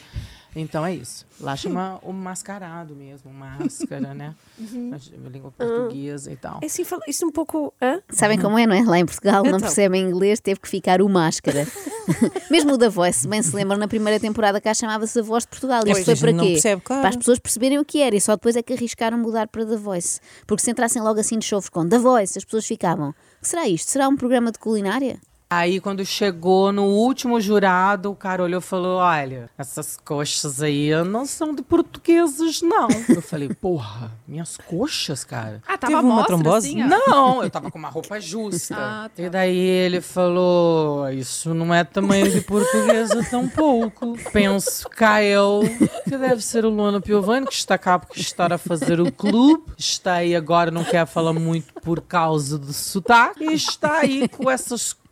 Então 0.59 0.83
é 0.85 0.95
isso. 0.95 1.25
Lá 1.39 1.55
chama 1.55 1.99
o 2.01 2.11
mascarado 2.11 2.95
mesmo, 2.95 3.31
máscara, 3.31 4.13
né? 4.13 4.33
A 4.59 5.29
língua 5.29 5.51
portuguesa 5.51 6.31
e 6.31 6.35
tal. 6.35 6.59
É 6.63 6.65
assim, 6.65 6.83
fala- 6.83 7.03
isso 7.07 7.25
um 7.27 7.31
pouco. 7.31 7.71
Hã? 7.81 8.01
Sabem 8.09 8.39
como 8.39 8.57
é, 8.57 8.65
não 8.65 8.73
é? 8.75 8.81
Lá 8.83 8.97
em 8.97 9.05
Portugal 9.05 9.43
não 9.43 9.49
Então. 9.49 9.59
percebem 9.61 10.03
inglês, 10.09 10.39
teve 10.39 10.59
que 10.59 10.67
ficar 10.67 11.01
o 11.01 11.07
máscara. 11.07 11.67
Mesmo 12.49 12.73
o 12.73 12.77
da 12.77 12.89
Voice, 12.89 13.27
bem 13.27 13.41
se 13.43 13.55
lembram, 13.55 13.77
na 13.77 13.87
primeira 13.87 14.19
temporada 14.19 14.59
cá 14.59 14.73
chamava-se 14.73 15.19
a 15.19 15.21
Voz 15.21 15.43
de 15.43 15.49
Portugal. 15.49 15.79
Isto 15.85 15.91
Pois, 15.91 16.05
foi 16.05 16.15
para 16.15 16.31
não 16.31 16.43
quê? 16.45 16.51
percebe, 16.53 16.81
claro. 16.81 17.01
Para 17.01 17.09
as 17.09 17.15
pessoas 17.17 17.39
perceberem 17.39 17.77
o 17.79 17.85
que 17.85 18.01
era 18.01 18.15
e 18.15 18.21
só 18.21 18.35
depois 18.35 18.55
é 18.55 18.63
que 18.63 18.73
arriscaram 18.73 19.17
mudar 19.17 19.47
para 19.47 19.65
The 19.65 19.75
Voice. 19.77 20.19
Porque 20.47 20.63
se 20.63 20.71
entrassem 20.71 21.01
logo 21.01 21.19
assim 21.19 21.37
de 21.37 21.45
chofres 21.45 21.69
com 21.69 21.87
The 21.87 21.99
Voice, 21.99 22.37
as 22.37 22.43
pessoas 22.45 22.65
ficavam. 22.65 23.09
O 23.09 23.13
que 23.41 23.47
será 23.47 23.67
isto? 23.67 23.91
Será 23.91 24.07
um 24.07 24.15
programa 24.15 24.51
de 24.51 24.57
culinária? 24.57 25.19
Aí, 25.49 25.79
quando 25.79 26.05
chegou 26.05 26.73
no 26.73 26.83
último 26.83 27.39
jurado, 27.39 28.11
o 28.11 28.15
cara 28.15 28.43
olhou 28.43 28.59
e 28.59 28.63
falou: 28.63 28.97
Olha, 28.97 29.49
essas 29.57 29.97
coxas 30.03 30.61
aí 30.61 30.91
não 31.05 31.25
são 31.25 31.55
de 31.55 31.61
portugueses, 31.61 32.61
não. 32.61 32.89
Eu 33.07 33.21
falei: 33.21 33.47
Porra, 33.53 34.11
minhas 34.27 34.57
coxas, 34.57 35.23
cara. 35.23 35.61
Ah, 35.65 35.77
Teve 35.77 35.93
tava 35.93 36.05
uma 36.05 36.15
mostra, 36.15 36.35
trombose? 36.35 36.67
assim. 36.67 36.83
Não, 36.83 37.41
eu 37.41 37.49
tava 37.49 37.71
com 37.71 37.79
uma 37.79 37.87
roupa 37.87 38.19
justa. 38.19 38.75
Ah, 38.77 39.09
tá. 39.15 39.23
E 39.23 39.29
daí 39.29 39.57
ele 39.57 40.01
falou: 40.01 41.09
Isso 41.11 41.53
não 41.53 41.73
é 41.73 41.81
tamanho 41.85 42.29
de 42.29 42.41
portuguesa 42.41 43.25
tão 43.29 43.47
pouco. 43.47 44.17
Penso 44.33 44.89
eu, 45.23 45.61
que 46.03 46.17
deve 46.17 46.41
ser 46.41 46.65
o 46.65 46.69
Luana 46.69 46.99
Piovani, 46.99 47.47
que 47.47 47.53
está 47.53 47.77
cá 47.77 47.97
porque 47.97 48.19
está 48.19 48.53
a 48.53 48.57
fazer 48.57 48.99
o 48.99 49.09
clube. 49.09 49.63
Está 49.77 50.15
aí 50.15 50.35
agora, 50.35 50.71
não 50.71 50.83
quer 50.83 51.05
falar 51.07 51.31
muito 51.31 51.73
por 51.75 52.01
causa 52.01 52.57
do 52.57 52.73
sotaque. 52.73 53.45
E 53.45 53.53
está 53.53 53.99
aí 53.99 54.27
com 54.27 54.51
essas 54.51 54.91
coxas 54.91 55.06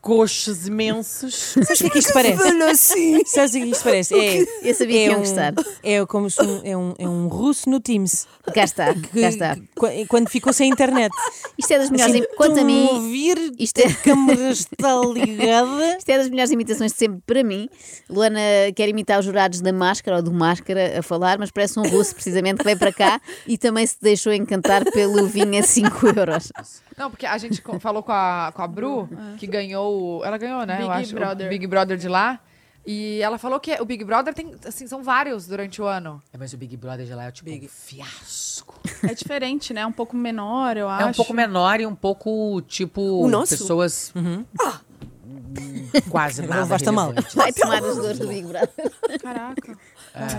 imensas. 0.68 1.34
Sabes 1.66 1.69
o 1.69 1.84
que 1.84 1.86
é 1.88 1.90
que 1.90 2.00
isto 2.00 2.13
parece? 2.13 2.62
Assim. 2.63 3.25
Sabes 3.25 3.52
o 3.52 3.54
que 3.54 3.60
é 3.60 3.66
que 3.66 3.72
isto 3.72 3.84
parece? 3.84 4.13
É, 4.16 4.46
Eu 4.69 4.74
sabia 4.74 4.88
que 4.88 4.98
é 4.98 5.06
iam 5.07 5.16
um, 5.16 5.19
gostar. 5.19 5.54
É 5.84 6.06
como 6.06 6.30
se 6.30 6.42
um, 6.42 6.62
é, 6.63 6.78
um, 6.78 6.94
é 6.98 7.07
um 7.07 7.28
russo 7.28 7.69
no 7.69 7.80
Teams. 7.80 8.28
Cá 8.54 8.63
está, 8.63 8.94
Que- 8.94 9.22
cá 9.22 9.30
está. 9.30 9.56
que- 9.56 10.06
Quando 10.07 10.30
ficou 10.30 10.54
sem 10.54 10.69
internet. 10.69 11.12
Isto 11.57 11.74
é 11.74 11.80
das 11.80 11.90
melhores. 11.90 12.13
Assim, 12.16 12.24
im- 12.24 12.36
Quanto 12.38 12.52
a 12.60 12.62
estou 12.62 12.66
mim, 12.66 12.88
ouvir, 12.92 13.52
isto 13.57 13.80
é- 13.80 13.88
a 13.88 13.96
câmara 13.96 14.50
está 14.52 15.02
ligada. 15.13 15.98
Isto 15.98 16.10
é 16.10 16.18
das 16.18 16.30
melhores 16.30 16.51
imitações 16.51 16.92
de 16.92 16.98
sempre 16.98 17.22
para 17.25 17.44
mim. 17.44 17.69
Luana 18.10 18.40
quer 18.75 18.90
imitar 18.90 19.19
os 19.19 19.25
jurados 19.25 19.62
da 19.62 19.74
Máscara 19.74 20.18
ou 20.18 20.24
do 20.24 20.31
Máscara 20.31 21.00
a 21.00 21.01
falar, 21.01 21.38
mas 21.40 21.51
parece 21.51 21.80
um 21.80 21.84
russo, 21.88 22.13
precisamente, 22.13 22.58
que 22.60 22.63
veio 22.66 22.78
para 22.78 22.94
cá 22.94 23.19
e 23.48 23.58
também 23.58 23.86
se 23.86 23.96
deixou 24.01 24.34
encantar 24.34 24.84
pelo 24.92 25.28
vinho 25.28 25.60
a 25.60 25.63
5 25.63 26.08
euros. 26.08 26.51
Não, 26.98 27.10
porque 27.10 27.25
a 27.25 27.38
gente 27.38 27.62
co- 27.62 27.80
falou 27.80 28.01
com 28.04 28.12
a, 28.12 28.51
com 28.56 28.62
a 28.62 28.68
Bru, 28.68 29.10
que 29.38 29.48
ganhou. 29.48 29.95
O- 29.96 30.26
Ela 30.26 30.38
ganhou, 30.38 30.66
né? 30.66 30.76
Big 30.78 30.86
eu 30.86 30.92
acho, 30.92 31.12
o 31.12 31.20
Brother. 31.20 31.50
Big 31.50 31.68
Brother 31.68 31.98
de 31.98 32.08
lá. 32.08 32.40
E 32.88 33.20
ela 33.24 33.40
falou 33.40 33.60
que 33.60 33.74
o 33.82 33.86
Big 33.86 34.04
Brother 34.04 34.32
tem, 34.32 34.54
assim, 34.64 34.86
são 34.86 35.02
vários 35.02 35.48
durante 35.48 35.82
o 35.82 35.86
ano. 35.86 36.22
É, 36.32 36.38
mas 36.38 36.54
o 36.54 36.58
Big 36.58 36.78
Brother 36.78 37.04
de 37.06 37.14
lá 37.16 37.24
é 37.26 37.32
tipo 37.32 37.50
um 37.50 37.68
fiasco. 37.68 38.80
É 39.02 39.14
diferente, 39.16 39.74
né? 39.74 39.84
Um 39.88 39.92
pouco 39.92 40.16
menor, 40.16 40.78
eu 40.78 40.88
acho. 40.88 41.04
É 41.04 41.06
um 41.08 41.14
pouco 41.14 41.34
menor 41.34 41.80
e 41.80 41.88
um 41.88 41.96
pouco, 41.96 42.62
tipo, 42.68 43.02
O 43.02 43.28
nosso? 43.28 43.58
pessoas 43.58 44.14
Ah! 44.62 44.82
quase 46.10 46.42
nada 46.44 46.62
levaste 46.62 46.90
a 46.90 46.92
mal. 46.92 47.14
Vai 47.34 47.52
tomar 47.54 47.84
as 47.84 47.96
dores 47.98 48.20
do 48.20 48.28
Big 48.28 48.44
Brother. 48.48 48.70
Caraca. 49.22 49.78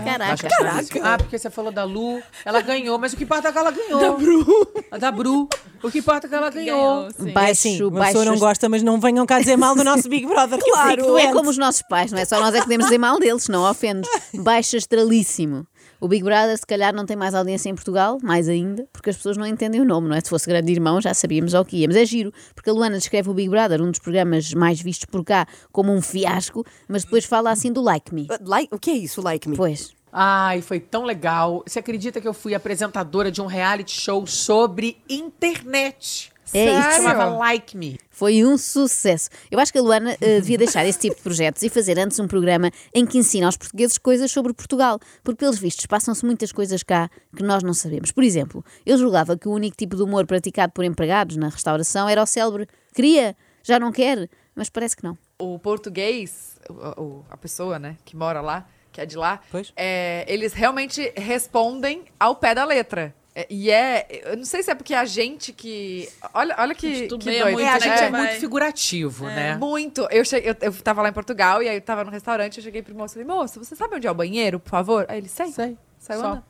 Caraca. 0.03 0.47
Caraca. 0.49 0.99
Ah, 1.03 1.17
porque 1.17 1.37
você 1.37 1.49
falou 1.49 1.71
da 1.71 1.83
Lu, 1.83 2.21
ela 2.43 2.61
ganhou, 2.61 2.97
mas 2.97 3.13
o 3.13 3.17
que 3.17 3.23
importa 3.23 3.49
é 3.49 3.51
que 3.51 3.57
ela 3.57 3.71
ganhou. 3.71 3.99
Da 3.99 4.11
Bru. 4.11 4.73
A 4.91 4.97
da 4.97 5.11
Bru. 5.11 5.47
O 5.83 5.91
que 5.91 5.99
importa 5.99 6.25
é 6.25 6.29
que 6.29 6.35
ela 6.35 6.49
ganhou. 6.49 6.77
Ganhou, 6.77 7.11
sim. 7.11 7.29
É 7.29 7.31
Baixo, 7.33 7.51
assim, 7.51 7.81
uma 7.83 7.91
baixo. 7.91 8.13
pessoa 8.13 8.25
não 8.25 8.39
gosta, 8.39 8.67
mas 8.67 8.81
não 8.81 8.99
venham 8.99 9.25
cá 9.25 9.39
dizer 9.39 9.55
mal 9.55 9.75
do 9.75 9.83
nosso 9.83 10.09
Big 10.09 10.25
Brother. 10.25 10.57
fico 10.63 11.17
É 11.17 11.31
como 11.31 11.49
os 11.49 11.57
nossos 11.57 11.83
pais, 11.83 12.11
não 12.11 12.19
é? 12.19 12.25
Só 12.25 12.39
nós 12.39 12.53
é 12.55 12.57
que 12.57 12.63
podemos 12.63 12.87
dizer 12.87 12.97
mal 12.97 13.19
deles, 13.19 13.47
não 13.47 13.69
ofendes. 13.69 14.09
Baixo 14.33 14.75
astralíssimo. 14.75 15.67
O 15.99 16.07
Big 16.07 16.23
Brother, 16.23 16.57
se 16.57 16.65
calhar, 16.65 16.93
não 16.93 17.05
tem 17.05 17.15
mais 17.15 17.33
audiência 17.33 17.69
em 17.69 17.75
Portugal, 17.75 18.17
mais 18.21 18.47
ainda, 18.47 18.87
porque 18.93 19.09
as 19.09 19.15
pessoas 19.15 19.37
não 19.37 19.45
entendem 19.45 19.81
o 19.81 19.85
nome, 19.85 20.07
não 20.07 20.15
é? 20.15 20.21
Se 20.21 20.29
fosse 20.29 20.47
Grande 20.47 20.71
Irmão, 20.71 21.01
já 21.01 21.13
sabíamos 21.13 21.55
ao 21.55 21.65
que 21.65 21.77
ia. 21.77 21.87
Mas 21.87 21.97
é 21.97 22.05
giro, 22.05 22.33
porque 22.53 22.69
a 22.69 22.73
Luana 22.73 22.97
descreve 22.97 23.29
o 23.29 23.33
Big 23.33 23.49
Brother, 23.49 23.81
um 23.81 23.89
dos 23.89 23.99
programas 23.99 24.53
mais 24.53 24.79
vistos 24.79 25.05
por 25.05 25.23
cá, 25.23 25.47
como 25.71 25.91
um 25.91 26.01
fiasco, 26.01 26.65
mas 26.87 27.03
depois 27.03 27.25
fala 27.25 27.51
assim 27.51 27.71
do 27.71 27.81
Like 27.81 28.13
Me. 28.13 28.27
Like, 28.41 28.73
o 28.73 28.79
que 28.79 28.91
é 28.91 28.95
isso, 28.95 29.21
like 29.21 29.47
me? 29.49 29.57
Pois. 29.57 29.95
Ai, 30.11 30.61
foi 30.61 30.79
tão 30.79 31.03
legal. 31.03 31.63
Você 31.67 31.79
acredita 31.79 32.21
que 32.21 32.27
eu 32.27 32.33
fui 32.33 32.55
apresentadora 32.55 33.31
de 33.31 33.41
um 33.41 33.45
reality 33.45 33.91
show 33.91 34.25
sobre 34.25 34.97
internet? 35.09 36.31
É 36.53 36.65
isso. 36.79 36.91
Chamava 37.03 37.25
Like 37.37 37.75
Me. 37.77 37.99
Foi 38.09 38.43
um 38.45 38.57
sucesso. 38.57 39.29
Eu 39.51 39.59
acho 39.59 39.71
que 39.71 39.77
a 39.77 39.81
Luana 39.81 40.17
eh, 40.21 40.39
devia 40.39 40.57
deixar 40.57 40.85
esse 40.85 40.99
tipo 40.99 41.15
de 41.15 41.21
projetos 41.21 41.61
e 41.63 41.69
fazer 41.69 41.99
antes 41.99 42.19
um 42.19 42.27
programa 42.27 42.71
em 42.93 43.05
que 43.05 43.17
ensina 43.17 43.45
aos 43.45 43.57
portugueses 43.57 43.97
coisas 43.97 44.31
sobre 44.31 44.53
Portugal, 44.53 44.99
porque 45.23 45.39
pelos 45.39 45.57
vistos 45.59 45.85
passam-se 45.85 46.25
muitas 46.25 46.51
coisas 46.51 46.81
cá 46.83 47.09
que 47.35 47.43
nós 47.43 47.61
não 47.63 47.73
sabemos. 47.73 48.11
Por 48.11 48.23
exemplo, 48.23 48.63
eu 48.85 48.97
julgava 48.97 49.37
que 49.37 49.47
o 49.47 49.51
único 49.51 49.75
tipo 49.77 49.95
de 49.95 50.01
humor 50.03 50.25
praticado 50.25 50.73
por 50.73 50.83
empregados 50.83 51.35
na 51.37 51.49
restauração 51.49 52.07
era 52.09 52.21
o 52.21 52.25
célebre 52.25 52.67
queria, 52.95 53.35
já 53.63 53.77
não 53.79 53.91
quer, 53.91 54.29
mas 54.55 54.69
parece 54.69 54.95
que 54.97 55.03
não. 55.03 55.17
O 55.39 55.59
português, 55.59 56.57
o- 56.69 57.01
o- 57.01 57.25
a 57.29 57.37
pessoa, 57.37 57.77
né, 57.77 57.97
que 58.03 58.15
mora 58.15 58.41
lá, 58.41 58.67
que 58.91 58.99
é 59.01 59.05
de 59.05 59.15
lá, 59.15 59.39
Pois. 59.51 59.71
é, 59.75 60.25
eles 60.27 60.53
realmente 60.53 61.13
respondem 61.15 62.05
ao 62.19 62.35
pé 62.35 62.55
da 62.55 62.65
letra. 62.65 63.13
É, 63.37 63.45
e 63.51 63.69
é. 63.69 64.07
Eu 64.23 64.35
não 64.35 64.43
sei 64.43 64.63
se 64.63 64.71
é 64.71 64.73
porque 64.73 64.95
a 64.95 65.05
gente 65.05 65.53
que. 65.53 66.09
Olha, 66.33 66.55
olha 66.57 66.73
que, 66.73 67.07
que 67.07 67.29
é 67.29 67.39
doido. 67.43 67.51
muito, 67.51 67.59
É, 67.59 67.69
a 67.69 67.77
gente 67.77 67.99
é, 67.99 68.09
né? 68.09 68.17
muito 68.17 68.31
Vai. 68.31 68.39
figurativo, 68.39 69.25
né? 69.27 69.55
Muito. 69.57 70.07
Eu, 70.09 70.25
cheguei, 70.25 70.49
eu, 70.49 70.55
eu 70.59 70.73
tava 70.73 71.03
lá 71.03 71.09
em 71.09 71.13
Portugal 71.13 71.61
e 71.61 71.69
aí 71.69 71.77
eu 71.77 71.81
tava 71.81 72.03
no 72.03 72.09
restaurante, 72.09 72.57
eu 72.57 72.63
cheguei 72.63 72.81
pro 72.81 72.95
moço 72.95 73.13
e 73.13 73.21
falei, 73.23 73.27
moço, 73.27 73.63
você 73.63 73.75
sabe 73.75 73.95
onde 73.95 74.07
é 74.07 74.11
o 74.11 74.15
banheiro, 74.15 74.59
por 74.59 74.71
favor? 74.71 75.05
Aí 75.07 75.19
ele, 75.19 75.29
sei. 75.29 75.51
Sei. 75.51 75.77
Saiu 75.99 76.19
Só. 76.19 76.27
andando. 76.29 76.43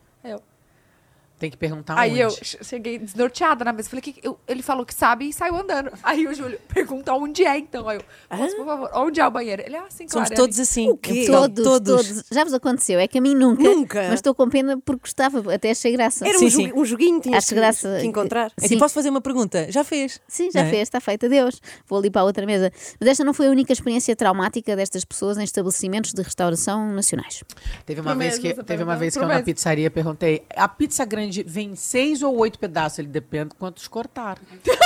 Tem 1.38 1.50
que 1.50 1.56
perguntar 1.56 1.96
aí 1.98 2.10
onde. 2.12 2.20
eu 2.20 2.30
che- 2.30 2.58
cheguei 2.64 2.98
desnorteada 2.98 3.64
na 3.64 3.72
mesa. 3.72 3.88
Falei, 3.88 4.02
que, 4.02 4.12
que- 4.14 4.26
eu- 4.26 4.38
ele 4.48 4.62
falou 4.62 4.84
que 4.84 4.92
sabe 4.94 5.28
e 5.28 5.32
saiu 5.32 5.56
andando. 5.56 5.90
Aí 6.02 6.26
o 6.26 6.34
Júlio 6.34 6.58
pergunta 6.72 7.12
onde 7.14 7.44
é, 7.44 7.56
então. 7.58 7.88
Aí 7.88 7.98
eu, 7.98 8.36
moço, 8.36 8.56
por 8.56 8.66
favor, 8.66 8.90
onde 8.94 9.20
é 9.20 9.26
o 9.26 9.30
banheiro? 9.30 9.62
Ele, 9.64 9.76
ah, 9.76 9.84
sim, 9.88 10.06
claro. 10.06 10.26
Somos 10.26 10.30
é 10.30 10.34
todos 10.34 10.56
ali." 10.56 10.62
assim. 10.62 10.90
O 10.90 10.96
quê? 10.96 11.10
Em 11.12 11.14
Portugal, 11.26 11.48
Todos, 11.48 11.64
todos, 12.06 12.24
Já 12.30 12.44
vos 12.44 12.52
aconteceu, 12.54 12.98
é 12.98 13.06
que 13.06 13.18
a 13.18 13.20
mim 13.20 13.34
nunca. 13.34 13.62
Nunca? 13.62 14.02
Mas 14.04 14.14
estou 14.14 14.34
com 14.34 14.48
pena 14.48 14.78
porque 14.84 15.02
gostava, 15.02 15.54
até 15.54 15.70
achei 15.70 15.92
graça. 15.92 16.26
Era 16.26 16.38
Sim, 16.38 16.46
um, 16.46 16.50
sim. 16.50 16.72
um 16.74 16.84
joguinho, 16.84 17.20
tinhas 17.20 17.38
Acho 17.38 17.48
que, 17.48 17.54
graça. 17.54 17.98
que 18.00 18.06
encontrar. 18.06 18.50
Sim. 18.58 18.78
posso 18.78 18.94
fazer 18.94 19.10
uma 19.10 19.20
pergunta? 19.20 19.70
Já 19.70 19.84
fez? 19.84 20.20
Sim, 20.26 20.50
já 20.50 20.60
é? 20.62 20.70
fez, 20.70 20.82
está 20.82 21.00
feita, 21.00 21.26
adeus. 21.26 21.60
Vou 21.86 21.98
ali 21.98 22.10
para 22.10 22.22
a 22.22 22.24
outra 22.24 22.44
mesa. 22.44 22.72
Mas 23.00 23.08
esta 23.10 23.24
não 23.24 23.32
foi 23.32 23.46
a 23.46 23.50
única 23.50 23.72
experiência 23.72 24.14
traumática 24.16 24.74
destas 24.74 25.04
pessoas 25.04 25.38
em 25.38 25.44
estabelecimentos 25.44 26.12
de 26.12 26.22
restauração 26.22 26.90
nacionais. 26.92 27.42
Teve 27.86 28.00
uma 28.00 28.14
vez 28.14 28.38
que, 28.38 28.54
teve 28.64 28.82
uma 28.82 28.96
vez 28.96 29.14
que 29.16 29.22
eu 29.22 29.28
na 29.28 29.42
pizzaria 29.42 29.90
perguntei: 29.90 30.42
a 30.56 30.66
pizza 30.68 31.04
grande 31.04 31.27
vende, 31.28 31.42
vem 31.42 31.76
seis 31.76 32.22
ou 32.22 32.36
oito 32.38 32.58
pedaços, 32.58 32.98
ele 33.00 33.08
depende 33.08 33.54
quantos 33.58 33.86
cortaram. 33.86 34.40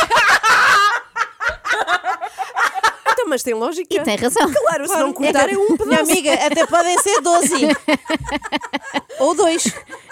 Então, 3.12 3.28
mas 3.28 3.42
tem 3.42 3.54
lógica. 3.54 3.94
E 3.94 4.00
tem 4.00 4.16
razão. 4.16 4.50
Claro, 4.52 4.88
se 4.88 4.96
não 4.96 5.12
cortarem 5.12 5.56
um 5.56 5.66
Minha 5.66 5.78
pedaço. 5.78 6.10
amiga, 6.10 6.34
até 6.34 6.66
podem 6.66 6.98
ser 6.98 7.20
12. 7.20 7.54
Ou 9.20 9.34
dois. 9.36 9.64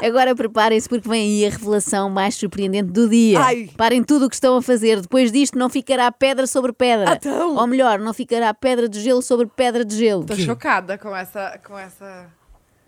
Agora 0.02 0.34
preparem-se 0.34 0.88
porque 0.88 1.08
vem 1.08 1.22
aí 1.22 1.46
a 1.46 1.50
revelação 1.50 2.08
mais 2.10 2.34
surpreendente 2.36 2.92
do 2.92 3.08
dia. 3.08 3.40
Ai. 3.40 3.70
Parem 3.76 4.04
tudo 4.04 4.26
o 4.26 4.28
que 4.28 4.34
estão 4.34 4.56
a 4.56 4.62
fazer. 4.62 5.00
Depois 5.00 5.32
disto 5.32 5.58
não 5.58 5.68
ficará 5.68 6.12
pedra 6.12 6.46
sobre 6.46 6.72
pedra. 6.72 7.14
Então. 7.14 7.56
Ou 7.56 7.66
melhor, 7.66 7.98
não 7.98 8.14
ficará 8.14 8.52
pedra 8.54 8.88
de 8.88 9.00
gelo 9.00 9.22
sobre 9.22 9.46
pedra 9.46 9.84
de 9.84 9.96
gelo. 9.96 10.24
Tô 10.24 10.36
chocada 10.36 10.96
com 10.96 11.14
essa, 11.16 11.58
com 11.66 11.76
essa... 11.76 12.26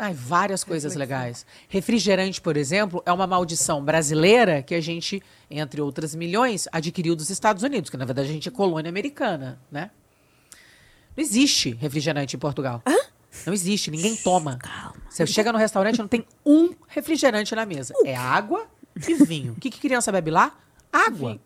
Ai, 0.03 0.13
várias 0.13 0.65
coisas 0.65 0.97
legais. 0.97 1.47
Refrigerante, 1.69 2.41
por 2.41 2.57
exemplo, 2.57 3.01
é 3.07 3.13
uma 3.13 3.25
maldição 3.25 3.81
brasileira 3.85 4.61
que 4.61 4.75
a 4.75 4.81
gente, 4.81 5.23
entre 5.49 5.81
outras 5.81 6.13
milhões, 6.13 6.67
adquiriu 6.73 7.15
dos 7.15 7.31
Estados 7.31 7.63
Unidos, 7.63 7.89
que 7.89 7.97
na 7.97 8.05
verdade 8.05 8.29
a 8.29 8.33
gente 8.33 8.49
é 8.49 8.51
colônia 8.51 8.89
americana, 8.89 9.61
né? 9.71 9.93
Não 11.17 11.23
existe 11.23 11.71
refrigerante 11.81 12.35
em 12.35 12.39
Portugal. 12.41 12.83
Não 13.47 13.53
existe, 13.53 13.93
ninguém 13.93 14.17
toma. 14.17 14.59
Você 15.09 15.25
chega 15.25 15.53
no 15.53 15.59
restaurante 15.59 16.01
não 16.01 16.09
tem 16.09 16.27
um 16.45 16.71
refrigerante 16.89 17.55
na 17.55 17.65
mesa. 17.65 17.95
É 18.05 18.17
água 18.17 18.67
e 19.09 19.15
vinho. 19.15 19.53
O 19.53 19.57
que, 19.61 19.71
que 19.71 19.79
criança 19.79 20.11
bebe 20.11 20.33
lá? 20.33 20.53
Água. 20.93 21.39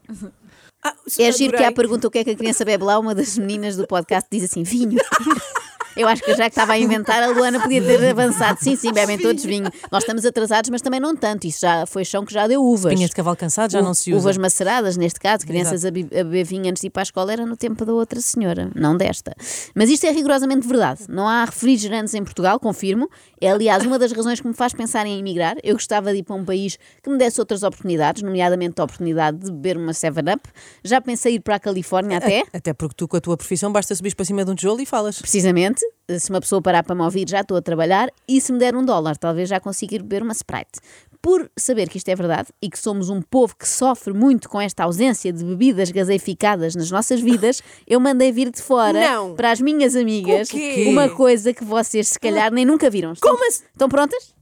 Ah, 0.83 0.95
É 1.19 1.31
giro 1.31 1.51
que 1.51 1.57
adorei. 1.57 1.67
à 1.67 1.73
pergunta 1.73 2.09
o 2.09 2.11
que 2.11 2.19
é 2.21 2.25
que 2.25 2.31
a 2.31 2.37
criança 2.37 2.65
bebe 2.65 2.85
lá, 2.85 2.99
uma 2.99 3.15
das 3.15 3.37
meninas 3.37 3.77
do 3.77 3.87
podcast 3.87 4.27
diz 4.33 4.45
assim: 4.45 4.63
vinho. 4.63 4.99
Eu 5.97 6.07
acho 6.09 6.23
que 6.23 6.35
já 6.35 6.45
que 6.45 6.51
estava 6.51 6.73
a 6.73 6.79
inventar, 6.79 7.23
a 7.23 7.29
Luana 7.29 7.59
podia 7.61 7.83
ter 7.83 8.11
avançado. 8.11 8.59
Sim, 8.63 8.77
sim, 8.77 8.93
bebem 8.93 9.19
todos 9.19 9.43
vinho. 9.43 9.71
Nós 9.91 10.03
estamos 10.03 10.27
atrasados, 10.27 10.69
mas 10.69 10.83
também 10.83 11.01
não 11.01 11.17
tanto. 11.17 11.47
Isso 11.47 11.61
já 11.61 11.87
foi 11.87 12.05
chão 12.05 12.25
que 12.25 12.33
já 12.33 12.47
deu 12.47 12.63
uvas. 12.63 12.93
Pinhas 12.93 13.11
de 13.11 13.17
cavalo 13.17 13.37
cansado 13.37 13.73
já 13.73 13.81
não 13.81 13.95
se 13.95 14.13
usa. 14.13 14.21
Uvas 14.21 14.37
maceradas, 14.37 14.97
neste 14.97 15.19
caso, 15.19 15.47
crianças 15.47 15.85
a, 15.85 15.91
beber 15.91 16.45
vinho 16.45 16.69
antes 16.69 16.83
de 16.83 16.89
ir 16.89 16.91
para 16.91 17.03
a 17.03 17.05
escola 17.05 17.33
era 17.33 17.47
no 17.47 17.57
tempo 17.57 17.85
da 17.85 17.93
outra 17.93 18.21
senhora, 18.21 18.71
não 18.75 18.97
desta. 18.97 19.35
Mas 19.75 19.89
isto 19.89 20.05
é 20.05 20.11
rigorosamente 20.11 20.67
verdade. 20.67 21.05
Não 21.09 21.27
há 21.27 21.45
refrigerantes 21.45 22.13
em 22.15 22.23
Portugal, 22.23 22.61
confirmo. 22.61 23.09
É, 23.41 23.51
aliás, 23.51 23.85
uma 23.85 23.99
das 23.99 24.13
razões 24.13 24.41
que 24.41 24.47
me 24.47 24.55
faz 24.55 24.73
pensar 24.75 25.07
em 25.07 25.19
emigrar. 25.19 25.57
Eu 25.63 25.75
gostava 25.75 26.13
de 26.13 26.19
ir 26.19 26.23
para 26.23 26.37
um 26.37 26.45
país 26.45 26.79
que 27.03 27.09
me 27.09 27.17
desse 27.17 27.41
outras 27.41 27.63
oportunidades, 27.63 28.23
nomeadamente 28.23 28.81
a 28.81 28.85
oportunidade 28.85 29.39
de 29.39 29.51
beber 29.51 29.77
uma 29.77 29.93
7-Up. 29.93 30.49
Já 30.85 31.01
pensei 31.01 31.37
ir 31.37 31.41
para 31.41 31.57
a 31.57 31.61
Califórnia 31.61 32.19
até. 32.19 32.45
Até 32.53 32.75
porque 32.75 32.95
tu, 32.97 33.09
com 33.09 33.17
a 33.17 33.21
tua 33.21 33.37
profissão, 33.37 33.73
basta 33.73 33.95
subir 33.95 34.15
para 34.15 34.25
cima 34.25 34.45
de 34.45 34.51
um 34.51 34.55
tijolo 34.55 34.81
e 34.81 34.87
falas. 34.87 35.21
Precisamente, 35.21 35.86
se 36.19 36.31
uma 36.31 36.41
pessoa 36.41 36.63
parar 36.63 36.83
para 36.83 36.95
me 36.95 37.03
ouvir, 37.03 37.29
já 37.29 37.41
estou 37.41 37.57
a 37.57 37.63
trabalhar 37.63 38.09
e 38.29 38.41
se 38.41 38.53
me 38.53 38.59
der 38.59 38.75
um 38.77 38.85
dólar, 38.85 39.17
talvez 39.17 39.49
já 39.49 39.59
consiga 39.61 39.97
ir 39.97 40.03
beber 40.03 40.23
uma 40.23 40.33
Sprite. 40.33 40.81
Por 41.21 41.51
saber 41.59 41.89
que 41.89 41.99
isto 41.99 42.09
é 42.09 42.15
verdade 42.15 42.49
e 42.63 42.71
que 42.71 42.79
somos 42.79 43.11
um 43.11 43.21
povo 43.21 43.57
que 43.57 43.67
sofre 43.67 44.13
muito 44.13 44.49
com 44.49 44.61
esta 44.61 44.85
ausência 44.85 45.33
de 45.33 45.45
bebidas 45.45 45.91
gaseificadas 45.91 46.77
nas 46.77 46.91
nossas 46.91 47.21
vidas, 47.21 47.61
eu 47.87 47.99
mandei 47.99 48.31
vir 48.31 48.51
de 48.51 48.63
fora 48.63 49.01
Não. 49.01 49.35
para 49.35 49.51
as 49.51 49.61
minhas 49.61 49.97
amigas 49.97 50.49
uma 50.87 51.09
coisa 51.09 51.53
que 51.53 51.65
vocês 51.65 52.09
se 52.09 52.21
calhar 52.21 52.53
nem 52.53 52.65
nunca 52.65 52.89
viram. 52.89 53.13
Estão, 53.13 53.33
Como 53.33 53.45
assim? 53.49 53.65
estão 53.73 53.89
prontas? 53.89 54.35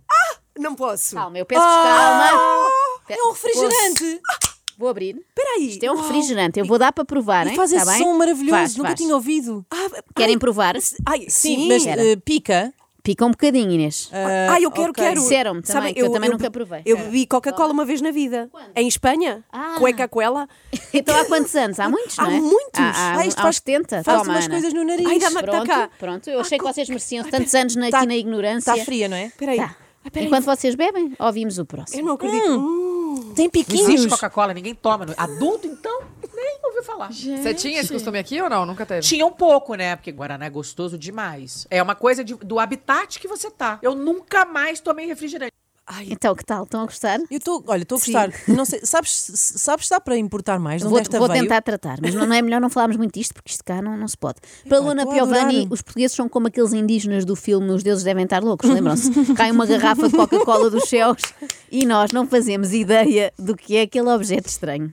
Não 0.59 0.75
posso. 0.75 1.15
Calma, 1.17 1.39
eu 1.39 1.47
peço 1.47 1.61
calma. 1.61 2.71
É 3.09 3.23
um 3.25 3.33
refrigerante. 3.33 4.21
Vou 4.79 4.89
abrir. 4.89 5.17
Espera 5.17 5.57
aí. 5.57 5.69
Isto 5.69 5.85
é 5.85 5.91
um 5.93 5.97
refrigerante. 5.97 6.59
Eu 6.59 6.65
vou 6.67 6.79
dar 6.79 6.93
para 6.93 7.05
provar, 7.05 7.47
E 7.47 7.51
hein? 7.51 7.57
faz 7.57 7.71
Tá 7.71 7.77
esse 7.77 7.87
bem? 7.87 7.99
som 7.99 8.13
maravilhoso. 8.19 8.57
Faz, 8.57 8.77
Nunca 8.77 8.89
faz. 8.91 9.01
tinha 9.01 9.15
ouvido. 9.15 9.65
Ah, 9.71 9.89
Querem 10.15 10.35
ai, 10.35 10.39
provar? 10.39 10.75
Ai, 11.07 11.21
Sim, 11.29 11.29
sim. 11.29 11.69
mas 11.69 11.87
Era. 11.87 12.05
eh, 12.05 12.17
pica. 12.17 12.73
Pica 13.03 13.27
um 13.27 13.33
bocadinho, 13.33 13.71
Inês. 13.71 14.09
Ah, 14.11 14.59
eu 14.59 14.71
quero, 14.71 14.89
ok. 14.91 15.05
quero. 15.05 15.21
Disseram-me 15.21 15.61
também, 15.61 15.75
Sabem, 15.75 15.95
que 15.95 16.01
eu 16.01 16.11
também 16.11 16.31
nunca 16.31 16.51
provei. 16.51 16.81
Eu 16.87 16.97
bebi 16.97 17.27
Coca-Cola 17.27 17.71
uma 17.71 17.85
vez 17.85 18.01
na 18.01 18.11
vida. 18.11 18.49
Em 18.75 18.89
Espanha. 18.89 19.45
Ah. 19.53 19.77
Coca-Cola. 19.79 20.49
Então 20.95 21.15
há 21.15 21.25
quantos 21.27 21.55
anos? 21.55 21.79
Há 21.79 21.87
muitos, 21.87 22.19
Há 22.19 22.23
não 22.25 22.31
é? 22.31 22.41
muitos. 22.41 22.81
Há, 22.81 22.85
há, 22.85 23.19
Ah, 23.19 23.27
isto 23.27 23.39
há 23.39 23.43
faz- 23.43 23.57
uns 23.57 23.63
70. 23.63 24.03
Faz 24.05 24.19
Toma, 24.21 24.33
umas 24.33 24.45
Ana. 24.47 24.55
coisas 24.55 24.73
no 24.73 24.85
nariz. 24.85 25.07
Ai, 25.07 25.19
dá-me- 25.19 25.35
tá 25.37 25.43
Pronto, 25.43 25.67
cá. 25.67 25.91
pronto. 25.99 26.31
Eu 26.31 26.41
achei 26.41 26.57
que 26.57 26.65
vocês 26.65 26.89
mereciam 26.89 27.25
tantos 27.29 27.55
anos 27.55 27.77
na- 27.77 27.91
Tá- 27.91 27.99
aqui 27.99 28.07
na 28.07 28.17
ignorância. 28.17 28.71
Está 28.73 28.85
fria, 28.87 29.07
não 29.07 29.17
é? 29.19 29.27
Espera 29.27 29.53
aí. 29.53 29.59
Tá. 29.59 29.77
Espera 30.07 30.23
aí. 30.23 30.27
Enquanto 30.27 30.45
vocês 30.47 30.75
bebem, 30.75 31.13
ouvimos 31.19 31.59
o 31.59 31.67
próximo. 31.67 32.01
Eu 32.01 32.07
não 32.07 32.15
acredito. 32.15 32.49
Hum. 32.59 32.94
Tem 33.35 33.45
Não 33.47 33.51
piquinhos. 33.51 33.89
existe 33.89 34.09
Coca-Cola, 34.09 34.55
ninguém 34.55 34.75
toma. 34.75 35.07
Adulto, 35.17 35.67
então, 35.67 36.03
nem 36.35 36.59
ouviu 36.65 36.83
falar. 36.83 37.13
Você 37.13 37.55
tinha 37.55 37.81
esse 37.81 37.93
costume 37.93 38.19
aqui 38.19 38.41
ou 38.41 38.49
não? 38.49 38.65
Nunca 38.67 38.85
teve? 38.87 39.01
Tinha 39.01 39.27
um 39.27 39.33
pouco, 39.33 39.75
né? 39.75 39.97
Porque 39.97 40.11
Guaraná 40.13 40.47
é 40.47 40.51
gostoso 40.51 40.97
demais. 40.99 41.67
É 41.71 41.83
uma 41.83 41.95
coisa 41.95 42.23
de- 42.25 42.35
do 42.37 42.59
habitat 42.59 43.19
que 43.19 43.29
você 43.29 43.51
tá. 43.51 43.79
Eu 43.83 43.95
nunca 43.95 44.45
mais 44.45 44.81
tomei 44.81 45.07
refrigerante. 45.07 45.53
Ai, 45.87 46.09
Então, 46.11 46.35
que 46.35 46.45
tal? 46.45 46.65
Estão 46.65 46.81
a 46.81 46.85
gostar? 46.87 47.19
Eu 47.31 47.37
estou, 47.37 47.63
olha, 47.67 47.83
estou 47.83 47.97
a 47.97 48.01
gostar. 48.01 48.31
Não 48.49 48.65
sei, 48.65 48.81
sabes, 48.85 49.11
sabes 49.35 49.87
se 49.87 49.91
dá 49.91 50.01
para 50.01 50.17
importar 50.17 50.59
mais? 50.59 50.83
Vou, 50.83 50.99
esta 50.99 51.19
vou 51.19 51.29
tentar 51.29 51.61
tratar, 51.61 51.99
mas 52.01 52.15
não, 52.15 52.27
não 52.27 52.35
é 52.35 52.41
melhor 52.41 52.61
não 52.61 52.71
falarmos 52.71 52.97
muito 52.97 53.13
disto, 53.13 53.35
porque 53.35 53.51
isto 53.51 53.63
cá 53.63 53.83
não, 53.83 53.97
não 53.97 54.09
se 54.09 54.17
pode. 54.17 54.37
Para 54.67 54.79
Luana 54.79 55.03
estou 55.03 55.13
a 55.13 55.15
Piovani, 55.27 55.69
os 55.71 55.83
portugueses 55.83 56.17
são 56.17 56.27
como 56.29 56.47
aqueles 56.47 56.73
indígenas 56.73 57.25
do 57.27 57.37
filme 57.37 57.71
Os 57.71 57.83
Deuses 57.83 58.03
Devem 58.03 58.25
Estar 58.25 58.43
Loucos, 58.43 58.69
lembram-se? 58.71 59.11
Cai 59.37 59.51
uma 59.51 59.67
garrafa 59.67 60.09
de 60.09 60.17
Coca-Cola 60.17 60.71
dos 60.71 60.89
céus 60.89 61.21
e 61.71 61.85
nós 61.85 62.13
não 62.13 62.27
fazemos 62.27 62.73
ideia 62.73 63.31
do 63.39 63.55
que 63.55 63.77
é 63.77 63.83
aquele 63.83 64.09
objeto 64.09 64.49
estranho. 64.49 64.93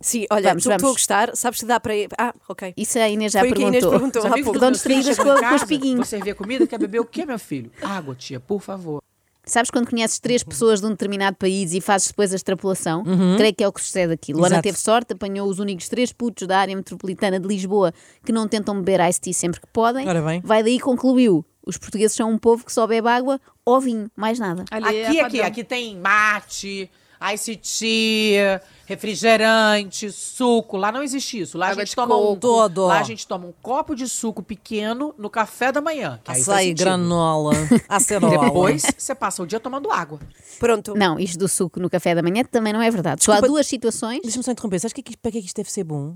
Sim, 0.00 0.26
olha, 0.30 0.48
Vamos, 0.48 0.62
estou 0.62 0.74
estou 0.74 0.88
a 0.88 0.92
gostar. 0.92 1.36
Sabes 1.36 1.60
se 1.60 1.64
dá 1.66 1.78
para. 1.78 1.92
Ah, 2.18 2.34
ok. 2.48 2.74
Isso 2.76 2.98
a 2.98 3.08
Inês 3.08 3.30
já 3.30 3.38
Foi 3.38 3.52
o 3.52 3.54
que 3.54 3.62
a 3.62 3.68
Inês 3.68 3.84
perguntou. 3.84 4.22
perguntou. 4.22 4.52
Estão 4.54 4.68
meus 4.70 4.82
filhos 4.82 5.04
distraídas 5.04 5.40
com, 5.42 5.48
com 5.48 5.54
os 5.54 5.62
piguinhos. 5.64 5.96
Vou 5.98 6.04
servir 6.04 6.30
a 6.32 6.34
comida, 6.34 6.66
quer 6.66 6.78
beber 6.80 6.98
o 6.98 7.04
quê, 7.04 7.24
meu 7.24 7.38
filho? 7.38 7.70
Água, 7.80 8.12
tia, 8.16 8.40
por 8.40 8.60
favor. 8.60 9.00
Sabes 9.44 9.70
quando 9.70 9.90
conheces 9.90 10.20
três 10.20 10.44
pessoas 10.44 10.80
de 10.80 10.86
um 10.86 10.90
determinado 10.90 11.36
país 11.36 11.72
e 11.72 11.80
fazes 11.80 12.08
depois 12.08 12.32
a 12.32 12.36
extrapolação? 12.36 13.02
Creio 13.36 13.54
que 13.54 13.64
é 13.64 13.68
o 13.68 13.72
que 13.72 13.80
sucede 13.80 14.12
aqui. 14.12 14.32
Luana 14.32 14.54
Exato. 14.54 14.62
teve 14.62 14.78
sorte, 14.78 15.12
apanhou 15.14 15.48
os 15.48 15.58
únicos 15.58 15.88
três 15.88 16.12
putos 16.12 16.46
da 16.46 16.58
área 16.58 16.76
metropolitana 16.76 17.40
de 17.40 17.48
Lisboa 17.48 17.92
que 18.24 18.30
não 18.30 18.46
tentam 18.46 18.80
beber 18.80 19.00
ice 19.08 19.20
tea 19.20 19.32
sempre 19.32 19.60
que 19.60 19.66
podem. 19.66 20.08
Ora 20.08 20.22
bem. 20.22 20.40
Vai 20.44 20.62
daí 20.62 20.76
e 20.76 20.80
concluiu. 20.80 21.44
Os 21.66 21.76
portugueses 21.76 22.16
são 22.16 22.30
um 22.30 22.38
povo 22.38 22.64
que 22.64 22.72
só 22.72 22.86
bebe 22.86 23.08
água 23.08 23.40
ou 23.64 23.80
vinho, 23.80 24.10
mais 24.16 24.38
nada. 24.38 24.64
Ali 24.70 25.04
Aqui, 25.04 25.18
é 25.18 25.24
aqui, 25.24 25.40
aqui 25.40 25.64
tem 25.64 25.96
mate, 25.96 26.90
ice 27.34 27.56
tea, 27.56 28.60
refrigerante, 28.86 30.10
suco. 30.10 30.76
Lá 30.76 30.90
não 30.90 31.02
existe 31.02 31.40
isso. 31.40 31.56
Lá 31.58 31.68
Água 31.68 31.82
a 31.82 31.84
gente 31.84 31.94
toma 31.94 32.16
um. 32.16 32.36
Todo. 32.36 32.86
lá 32.86 33.00
a 33.00 33.02
gente 33.02 33.26
toma 33.26 33.46
um 33.46 33.52
copo 33.62 33.94
de 33.94 34.08
suco 34.08 34.42
pequeno 34.42 35.14
no 35.18 35.28
café 35.30 35.70
da 35.70 35.80
manhã. 35.80 36.20
Que 36.24 36.32
Açaí, 36.32 36.74
granola, 36.74 37.52
acerola. 37.88 38.44
Depois 38.46 38.82
você 38.96 39.14
passa 39.14 39.42
o 39.42 39.46
dia 39.46 39.60
tomando 39.60 39.90
água. 39.90 40.18
Pronto. 40.58 40.94
Não, 40.96 41.18
isto 41.18 41.38
do 41.38 41.48
suco 41.48 41.78
no 41.80 41.88
café 41.90 42.14
da 42.14 42.22
manhã 42.22 42.42
também 42.44 42.72
não 42.72 42.82
é 42.82 42.90
verdade. 42.90 43.22
Só 43.24 43.32
há 43.32 43.34
Desculpa, 43.36 43.52
duas 43.54 43.66
situações. 43.66 44.20
Deixa-me 44.22 44.44
só 44.44 44.50
interromper. 44.52 44.80
Sabes 44.80 44.92
que 44.92 45.00
é 45.00 45.04
que 45.04 45.10
isto- 45.10 45.20
para 45.20 45.30
que 45.32 45.38
é 45.38 45.40
que 45.40 45.46
isto 45.46 45.56
deve 45.56 45.70
ser 45.70 45.84
bom? 45.84 46.14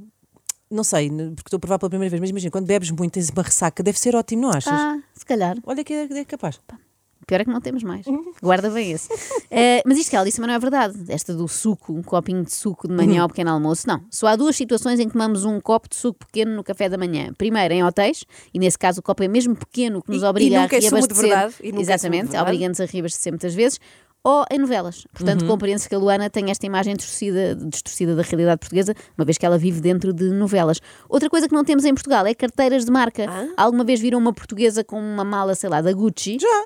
Não 0.68 0.82
sei, 0.82 1.08
porque 1.08 1.46
estou 1.46 1.58
a 1.58 1.60
provar 1.60 1.78
pela 1.78 1.90
primeira 1.90 2.10
vez, 2.10 2.20
mas 2.20 2.30
imagina, 2.30 2.50
quando 2.50 2.66
bebes 2.66 2.90
muito, 2.90 3.12
tens 3.12 3.30
uma 3.30 3.42
ressaca, 3.44 3.84
deve 3.84 4.00
ser 4.00 4.16
ótimo, 4.16 4.42
não 4.42 4.48
achas? 4.50 4.72
Ah, 4.72 4.98
se 5.14 5.24
calhar. 5.24 5.56
Olha 5.64 5.84
que 5.84 5.92
é, 5.92 6.08
é 6.18 6.24
capaz. 6.24 6.58
Pior 7.26 7.40
é 7.40 7.44
que 7.44 7.50
não 7.50 7.60
temos 7.60 7.82
mais. 7.82 8.04
Guarda 8.42 8.70
bem 8.70 8.92
esse. 8.92 9.08
Eh, 9.50 9.80
mas 9.86 9.96
isto 9.96 10.10
que 10.10 10.16
ela 10.16 10.24
disse 10.24 10.36
também 10.38 10.48
não 10.48 10.54
é 10.56 10.58
verdade. 10.58 10.96
Esta 11.08 11.32
do 11.32 11.46
suco, 11.48 11.92
um 11.92 12.02
copinho 12.02 12.42
de 12.44 12.52
suco 12.52 12.88
de 12.88 12.94
manhã 12.94 13.22
ao 13.22 13.28
pequeno 13.28 13.50
almoço, 13.50 13.86
não. 13.86 14.02
Só 14.10 14.26
há 14.26 14.36
duas 14.36 14.56
situações 14.56 14.98
em 15.00 15.06
que 15.06 15.12
tomamos 15.12 15.44
um 15.44 15.60
copo 15.60 15.88
de 15.88 15.94
suco 15.96 16.18
pequeno 16.26 16.54
no 16.54 16.64
café 16.64 16.88
da 16.88 16.98
manhã. 16.98 17.32
Primeiro, 17.38 17.72
em 17.72 17.82
hotéis, 17.84 18.24
e 18.52 18.58
nesse 18.58 18.76
caso 18.78 18.98
o 19.00 19.02
copo 19.02 19.22
é 19.22 19.28
mesmo 19.28 19.54
pequeno, 19.56 20.02
que 20.02 20.10
nos 20.10 20.22
E- 20.22 20.24
e 20.24 20.28
obriga 20.28 20.62
nunca 20.62 20.76
a 20.76 20.78
é 20.78 20.82
sumo 20.82 20.90
de 20.90 21.14
reabastecer. 21.14 21.28
verdade, 21.28 21.54
e 21.60 21.66
nunca 21.68 21.68
é 21.68 21.72
de 21.76 21.82
Exatamente, 21.92 22.22
verdade. 22.24 22.42
obriga-nos 22.42 22.80
a 22.80 22.84
reabastecer 22.84 23.32
muitas 23.32 23.54
vezes. 23.54 23.78
Ou 24.24 24.44
em 24.50 24.58
novelas. 24.58 25.06
Portanto, 25.14 25.46
compreende-se 25.46 25.88
que 25.88 25.94
a 25.94 25.98
Luana 25.98 26.28
tem 26.28 26.50
esta 26.50 26.66
imagem 26.66 26.96
distorcida, 26.96 27.54
distorcida 27.54 28.16
da 28.16 28.22
realidade 28.22 28.58
portuguesa, 28.58 28.92
uma 29.16 29.24
vez 29.24 29.38
que 29.38 29.46
ela 29.46 29.56
vive 29.56 29.80
dentro 29.80 30.12
de 30.12 30.24
novelas. 30.30 30.80
Outra 31.08 31.30
coisa 31.30 31.46
que 31.48 31.54
não 31.54 31.64
temos 31.64 31.84
em 31.84 31.94
Portugal 31.94 32.26
é 32.26 32.34
carteiras 32.34 32.84
de 32.84 32.90
marca. 32.90 33.24
Alguma 33.56 33.84
vez 33.84 34.00
viram 34.00 34.18
uma 34.18 34.32
portuguesa 34.32 34.82
com 34.82 34.98
uma 35.00 35.22
mala, 35.24 35.54
sei 35.54 35.70
lá, 35.70 35.80
da 35.80 35.92
Gucci? 35.92 36.38
Já. 36.40 36.64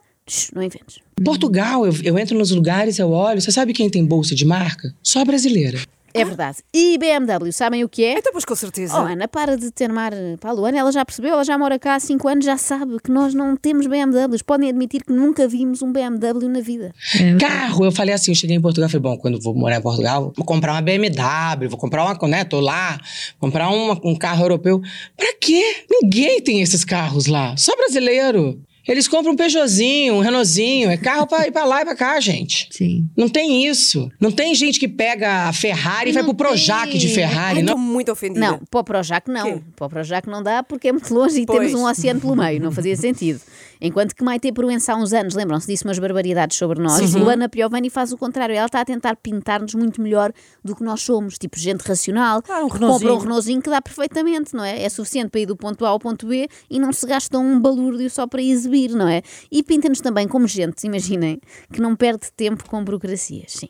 Não 0.55 0.63
inventes. 0.63 0.99
Portugal, 1.25 1.85
eu, 1.87 1.93
eu 2.03 2.19
entro 2.19 2.37
nos 2.39 2.51
lugares, 2.51 2.99
eu 2.99 3.11
olho. 3.11 3.41
Você 3.41 3.51
sabe 3.53 3.73
quem 3.73 3.91
tem 3.91 4.05
bolsa 4.05 4.35
de 4.35 4.45
marca? 4.45 4.95
Só 5.03 5.21
a 5.21 5.25
brasileira. 5.25 5.79
É 6.13 6.25
verdade. 6.25 6.59
E 6.75 6.99
BMW, 6.99 7.53
sabem 7.53 7.85
o 7.85 7.89
que 7.89 8.03
é? 8.03 8.19
Então, 8.19 8.33
pois 8.33 8.45
com 8.45 8.57
certeza. 8.57 8.95
Oh, 9.01 9.07
Ana, 9.07 9.29
para 9.29 9.57
de 9.57 9.71
ter 9.71 9.89
mar 9.89 10.11
para 10.41 10.51
a 10.51 10.53
Luana. 10.53 10.77
Ela 10.77 10.91
já 10.91 11.05
percebeu, 11.05 11.35
ela 11.35 11.45
já 11.45 11.57
mora 11.57 11.79
cá 11.79 11.95
há 11.95 12.01
5 12.01 12.27
anos, 12.27 12.45
já 12.45 12.57
sabe 12.57 12.97
que 13.01 13.13
nós 13.13 13.33
não 13.33 13.57
temos 13.57 13.87
BMWs. 13.87 14.43
Podem 14.43 14.69
admitir 14.71 15.05
que 15.05 15.13
nunca 15.13 15.47
vimos 15.47 15.83
um 15.83 15.93
BMW 15.93 16.49
na 16.49 16.61
vida. 16.61 16.93
Carro, 17.39 17.85
eu 17.85 17.93
falei 17.93 18.13
assim, 18.13 18.33
eu 18.33 18.35
cheguei 18.35 18.57
em 18.57 18.61
Portugal, 18.61 18.89
falei, 18.91 19.03
bom, 19.03 19.17
quando 19.19 19.35
eu 19.35 19.41
vou 19.41 19.55
morar 19.55 19.77
em 19.77 19.83
Portugal, 19.83 20.33
vou 20.37 20.45
comprar 20.45 20.73
uma 20.73 20.83
BMW, 20.83 21.69
vou 21.69 21.79
comprar 21.79 22.03
uma, 22.05 22.29
né, 22.29 22.43
tô 22.43 22.59
lá, 22.59 22.99
comprar 23.39 23.69
uma- 23.71 24.01
um 24.03 24.17
carro 24.17 24.43
europeu. 24.45 24.81
Pra 25.17 25.33
quê? 25.41 25.63
Ninguém 25.89 26.41
tem 26.41 26.61
esses 26.61 26.85
carros 26.85 27.27
lá, 27.27 27.57
só 27.57 27.77
brasileiro. 27.77 28.61
Eles 28.87 29.07
compram 29.07 29.33
um 29.33 29.37
Peugeotzinho, 29.37 30.15
um 30.15 30.21
Renaultzinho, 30.21 30.91
é 30.91 30.97
carro 30.97 31.27
pra 31.27 31.47
ir 31.47 31.53
pra 31.53 31.65
lá 31.65 31.83
e 31.83 31.85
pra 31.85 31.95
cá, 31.95 32.19
gente. 32.21 32.69
Sim. 32.71 33.07
Não 33.17 33.29
tem 33.29 33.67
isso. 33.67 34.11
Não 34.19 34.31
tem 34.33 34.55
gente 34.55 34.81
que 34.81 34.89
pega 34.89 35.49
a 35.49 35.53
Ferrari 35.53 36.11
e 36.11 36.13
vai 36.13 36.23
pro 36.25 36.35
Projac 36.35 36.91
tem. 36.91 36.99
de 36.99 37.09
Ferrari. 37.09 37.59
Ai, 37.59 37.63
não. 37.63 37.75
estou 37.75 37.79
muito 37.79 38.11
ofendida. 38.11 38.41
Não, 38.41 38.61
para 38.71 38.81
o 38.81 38.85
Projac 38.85 39.31
não. 39.31 39.45
Quê? 39.45 39.63
Para 39.77 39.87
o 39.87 39.91
Projac 39.91 40.29
não 40.29 40.43
dá 40.43 40.63
porque 40.63 40.89
é 40.89 40.93
muito 40.93 41.13
longe 41.13 41.41
e 41.41 41.47
Pois. 41.47 41.59
temos 41.59 41.75
um 41.81 41.87
oceano 41.87 42.21
pelo 42.21 42.35
meio, 42.37 42.61
não 42.61 42.73
fazia 42.73 42.97
sentido. 42.97 43.41
Enquanto 43.81 44.15
que 44.15 44.23
Maite 44.23 44.53
Proença 44.53 44.93
há 44.93 44.97
uns 44.97 45.13
anos, 45.13 45.35
lembram-se, 45.35 45.67
disse 45.67 45.85
umas 45.85 45.99
barbaridades 45.99 46.57
sobre 46.59 46.81
nós, 46.83 47.15
Luana 47.15 47.49
Piovani 47.49 47.89
faz 47.89 48.13
o 48.13 48.19
contrário. 48.19 48.55
Ela 48.55 48.67
está 48.67 48.81
a 48.81 48.85
tentar 48.85 49.17
pintar-nos 49.17 49.75
muito 49.75 50.01
melhor 50.03 50.33
do 50.65 50.77
que 50.77 50.83
nós 50.83 51.01
somos, 51.03 51.39
tipo 51.39 51.59
gente 51.59 51.81
racional, 51.83 52.43
Claro, 52.43 52.67
um 52.67 52.69
compra 52.69 53.15
um. 53.15 53.19
Renaultzinho 53.19 53.63
que 53.63 53.71
dá 53.71 53.81
perfeitamente, 53.81 54.55
não 54.55 54.65
é? 54.65 54.83
É 54.83 54.89
suficiente 54.89 55.31
para 55.31 55.41
ir 55.41 55.47
do 55.47 55.57
ponto 55.57 55.85
A 55.85 55.89
ao 55.89 55.99
ponto 55.99 56.27
B 56.27 56.49
e 56.69 56.79
não 56.79 56.93
se 56.93 57.07
gasta 57.07 57.39
um 57.39 57.59
balúrdio 57.61 58.11
só 58.11 58.27
para 58.27 58.43
exibir, 58.43 58.91
não 58.91 59.09
é? 59.09 59.23
E 59.51 59.63
pinta-nos 59.63 60.01
também 60.01 60.29
como 60.29 60.47
gente, 60.47 60.87
imaginem, 60.87 61.41
que 61.73 61.81
não 61.81 61.97
perde 61.97 62.31
tempo 62.37 62.69
com 62.69 62.85
burocracias, 62.85 63.53
sim. 63.53 63.69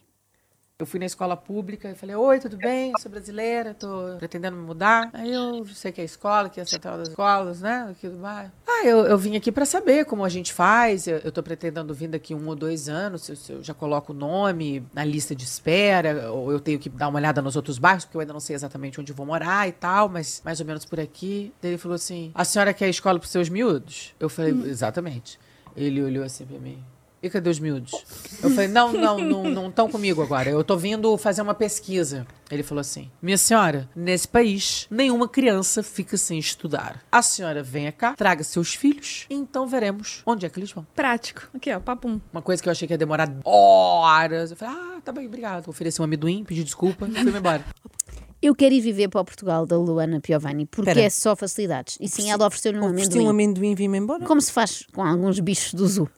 Eu 0.80 0.86
fui 0.86 0.98
na 0.98 1.04
escola 1.04 1.36
pública 1.36 1.90
e 1.90 1.94
falei, 1.94 2.16
oi, 2.16 2.38
tudo 2.40 2.56
bem? 2.56 2.92
Eu 2.92 2.98
sou 2.98 3.10
brasileira, 3.10 3.74
tô 3.74 4.16
pretendendo 4.18 4.56
me 4.56 4.62
mudar. 4.62 5.10
Aí 5.12 5.30
eu 5.30 5.62
sei 5.66 5.92
que 5.92 6.00
é 6.00 6.02
a 6.02 6.04
escola, 6.06 6.48
que 6.48 6.58
é 6.58 6.62
a 6.62 6.66
central 6.66 6.96
das 6.96 7.08
escolas, 7.10 7.60
né? 7.60 7.88
Aqui 7.90 8.08
do 8.08 8.16
bairro. 8.16 8.50
Ah, 8.66 8.86
eu, 8.86 9.00
eu 9.04 9.18
vim 9.18 9.36
aqui 9.36 9.52
para 9.52 9.66
saber 9.66 10.06
como 10.06 10.24
a 10.24 10.28
gente 10.30 10.54
faz. 10.54 11.06
Eu, 11.06 11.18
eu 11.18 11.30
tô 11.30 11.42
pretendendo 11.42 11.92
vir 11.92 12.08
daqui 12.08 12.34
um 12.34 12.46
ou 12.48 12.56
dois 12.56 12.88
anos. 12.88 13.24
Se, 13.24 13.32
eu- 13.32 13.36
se 13.36 13.52
eu 13.52 13.62
já 13.62 13.74
coloco 13.74 14.12
o 14.14 14.16
nome 14.16 14.82
na 14.94 15.04
lista 15.04 15.34
de 15.34 15.44
espera, 15.44 16.32
ou 16.32 16.50
eu 16.50 16.58
tenho 16.58 16.78
que 16.78 16.88
dar 16.88 17.08
uma 17.08 17.18
olhada 17.18 17.42
nos 17.42 17.56
outros 17.56 17.78
bairros, 17.78 18.06
porque 18.06 18.16
eu 18.16 18.22
ainda 18.22 18.32
não 18.32 18.40
sei 18.40 18.56
exatamente 18.56 18.98
onde 18.98 19.12
vou 19.12 19.26
morar 19.26 19.68
e 19.68 19.72
tal, 19.72 20.08
mas 20.08 20.40
mais 20.42 20.60
ou 20.60 20.66
menos 20.66 20.86
por 20.86 20.98
aqui. 20.98 21.52
Daí 21.60 21.72
ele 21.72 21.78
falou 21.78 21.94
assim: 21.96 22.30
a 22.34 22.42
senhora 22.42 22.72
quer 22.72 22.88
escola 22.88 23.18
pros 23.18 23.30
seus 23.30 23.50
miúdos? 23.50 24.14
Eu 24.18 24.30
falei, 24.30 24.52
exatamente. 24.64 25.38
Ele 25.76 26.02
olhou 26.02 26.24
assim 26.24 26.46
pra 26.46 26.58
mim. 26.58 26.82
E 27.22 27.28
cadê 27.28 27.50
os 27.50 27.58
miúdos? 27.58 27.92
Eu 28.42 28.50
falei, 28.50 28.68
não, 28.68 28.92
não, 28.92 29.44
não 29.44 29.68
estão 29.68 29.90
comigo 29.90 30.22
agora. 30.22 30.48
Eu 30.48 30.64
tô 30.64 30.76
vindo 30.76 31.16
fazer 31.18 31.42
uma 31.42 31.54
pesquisa. 31.54 32.26
Ele 32.50 32.62
falou 32.62 32.80
assim: 32.80 33.10
Minha 33.22 33.38
senhora, 33.38 33.88
nesse 33.94 34.26
país, 34.26 34.86
nenhuma 34.90 35.28
criança 35.28 35.82
fica 35.82 36.16
sem 36.16 36.38
estudar. 36.38 37.04
A 37.12 37.22
senhora 37.22 37.62
venha 37.62 37.92
cá, 37.92 38.14
traga 38.14 38.42
seus 38.42 38.74
filhos, 38.74 39.26
e 39.30 39.34
então 39.34 39.66
veremos 39.66 40.22
onde 40.26 40.46
é 40.46 40.48
que 40.48 40.58
eles 40.58 40.72
vão. 40.72 40.84
Prático. 40.94 41.48
Aqui, 41.54 41.72
ó, 41.72 41.78
papum. 41.78 42.20
Uma 42.32 42.42
coisa 42.42 42.62
que 42.62 42.68
eu 42.68 42.72
achei 42.72 42.88
que 42.88 42.94
ia 42.94 42.98
demorar 42.98 43.30
horas. 43.44 44.50
Eu 44.50 44.56
falei, 44.56 44.74
ah, 44.74 45.00
tá 45.04 45.12
bem, 45.12 45.26
obrigado. 45.26 45.68
Ofereci 45.68 46.00
um 46.00 46.04
amendoim, 46.04 46.42
pedi 46.42 46.64
desculpa 46.64 47.06
e 47.06 47.12
fui 47.12 47.36
embora. 47.36 47.64
Eu 48.42 48.54
quero 48.54 48.74
ir 48.74 48.80
viver 48.80 49.08
para 49.08 49.20
o 49.20 49.24
Portugal 49.24 49.66
da 49.66 49.76
Luana 49.76 50.18
Piovani, 50.18 50.64
porque 50.64 50.88
Espera. 50.88 51.06
é 51.06 51.10
só 51.10 51.36
facilidades. 51.36 51.98
E 52.00 52.08
sim, 52.08 52.30
ela 52.30 52.46
ofereceu-lhe 52.46 52.78
um 52.78 52.86
amendoim. 52.86 53.26
um 53.26 53.28
amendoim 53.28 53.72
e 53.72 53.74
vim-me 53.74 53.98
embora. 53.98 54.24
Como 54.24 54.40
se 54.40 54.50
faz 54.50 54.86
com 54.94 55.02
alguns 55.02 55.38
bichos 55.40 55.74
do 55.74 55.86
zoo. 55.86 56.08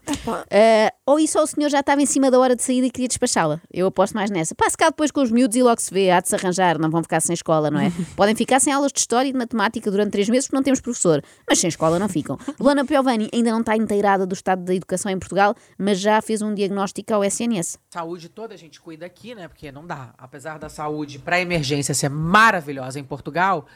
Ah, 0.48 0.92
ou 1.04 1.18
isso 1.18 1.36
ou 1.36 1.42
o 1.42 1.46
senhor 1.48 1.68
já 1.68 1.80
estava 1.80 2.00
em 2.00 2.06
cima 2.06 2.30
da 2.30 2.38
hora 2.38 2.54
de 2.54 2.62
saída 2.62 2.86
e 2.86 2.90
queria 2.92 3.08
despachá-la. 3.08 3.60
Eu 3.72 3.88
aposto 3.88 4.14
mais 4.14 4.30
nessa. 4.30 4.54
Passe 4.54 4.76
cá 4.76 4.90
depois 4.90 5.10
com 5.10 5.20
os 5.20 5.32
miúdos 5.32 5.56
e 5.56 5.62
logo 5.64 5.80
se 5.80 5.92
vê. 5.92 6.12
Há 6.12 6.20
de 6.20 6.28
se 6.28 6.36
arranjar, 6.36 6.78
não 6.78 6.90
vão 6.90 7.02
ficar 7.02 7.18
sem 7.18 7.34
escola, 7.34 7.72
não 7.72 7.80
é? 7.80 7.90
Podem 8.14 8.36
ficar 8.36 8.60
sem 8.60 8.72
aulas 8.72 8.92
de 8.92 9.00
história 9.00 9.28
e 9.28 9.32
de 9.32 9.38
matemática 9.38 9.90
durante 9.90 10.12
três 10.12 10.28
meses 10.28 10.46
porque 10.46 10.56
não 10.56 10.62
temos 10.62 10.80
professor. 10.80 11.24
Mas 11.48 11.58
sem 11.58 11.66
escola 11.66 11.98
não 11.98 12.08
ficam. 12.08 12.38
Luana 12.60 12.84
Piovani 12.84 13.28
ainda 13.32 13.50
não 13.50 13.60
está 13.60 13.76
inteirada 13.76 14.24
do 14.24 14.34
estado 14.34 14.62
da 14.62 14.72
educação 14.72 15.10
em 15.10 15.18
Portugal, 15.18 15.56
mas 15.76 15.98
já 15.98 16.22
fez 16.22 16.40
um 16.40 16.54
diagnóstico 16.54 17.12
ao 17.12 17.24
SNS. 17.24 17.78
Saúde 17.90 18.28
toda 18.28 18.54
a 18.54 18.56
gente 18.56 18.80
cuida 18.80 19.06
aqui, 19.06 19.34
né? 19.34 19.48
Porque 19.48 19.72
não 19.72 19.84
dá. 19.84 20.14
Apesar 20.16 20.56
da 20.60 20.68
saúde 20.68 21.18
para 21.18 21.40
emergência 21.40 21.92
ser 21.94 22.11
maravilhosa 22.12 23.00
em 23.00 23.04
Portugal, 23.04 23.66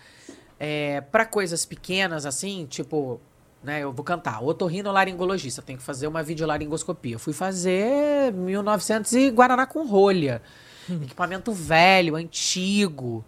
é, 0.58 1.00
para 1.00 1.26
coisas 1.26 1.64
pequenas 1.66 2.24
assim, 2.24 2.66
tipo, 2.66 3.20
né, 3.62 3.82
eu 3.82 3.92
vou 3.92 4.04
cantar, 4.04 4.42
otorrinolaringologista, 4.42 5.60
tem 5.60 5.76
que 5.76 5.82
fazer 5.82 6.06
uma 6.06 6.22
videolaringoscopia. 6.22 7.16
Eu 7.16 7.18
fui 7.18 7.32
fazer 7.32 8.32
1900 8.32 9.12
e 9.12 9.30
Guaraná 9.30 9.66
com 9.66 9.86
rolha. 9.86 10.40
Equipamento 10.88 11.52
velho, 11.52 12.14
antigo. 12.14 13.24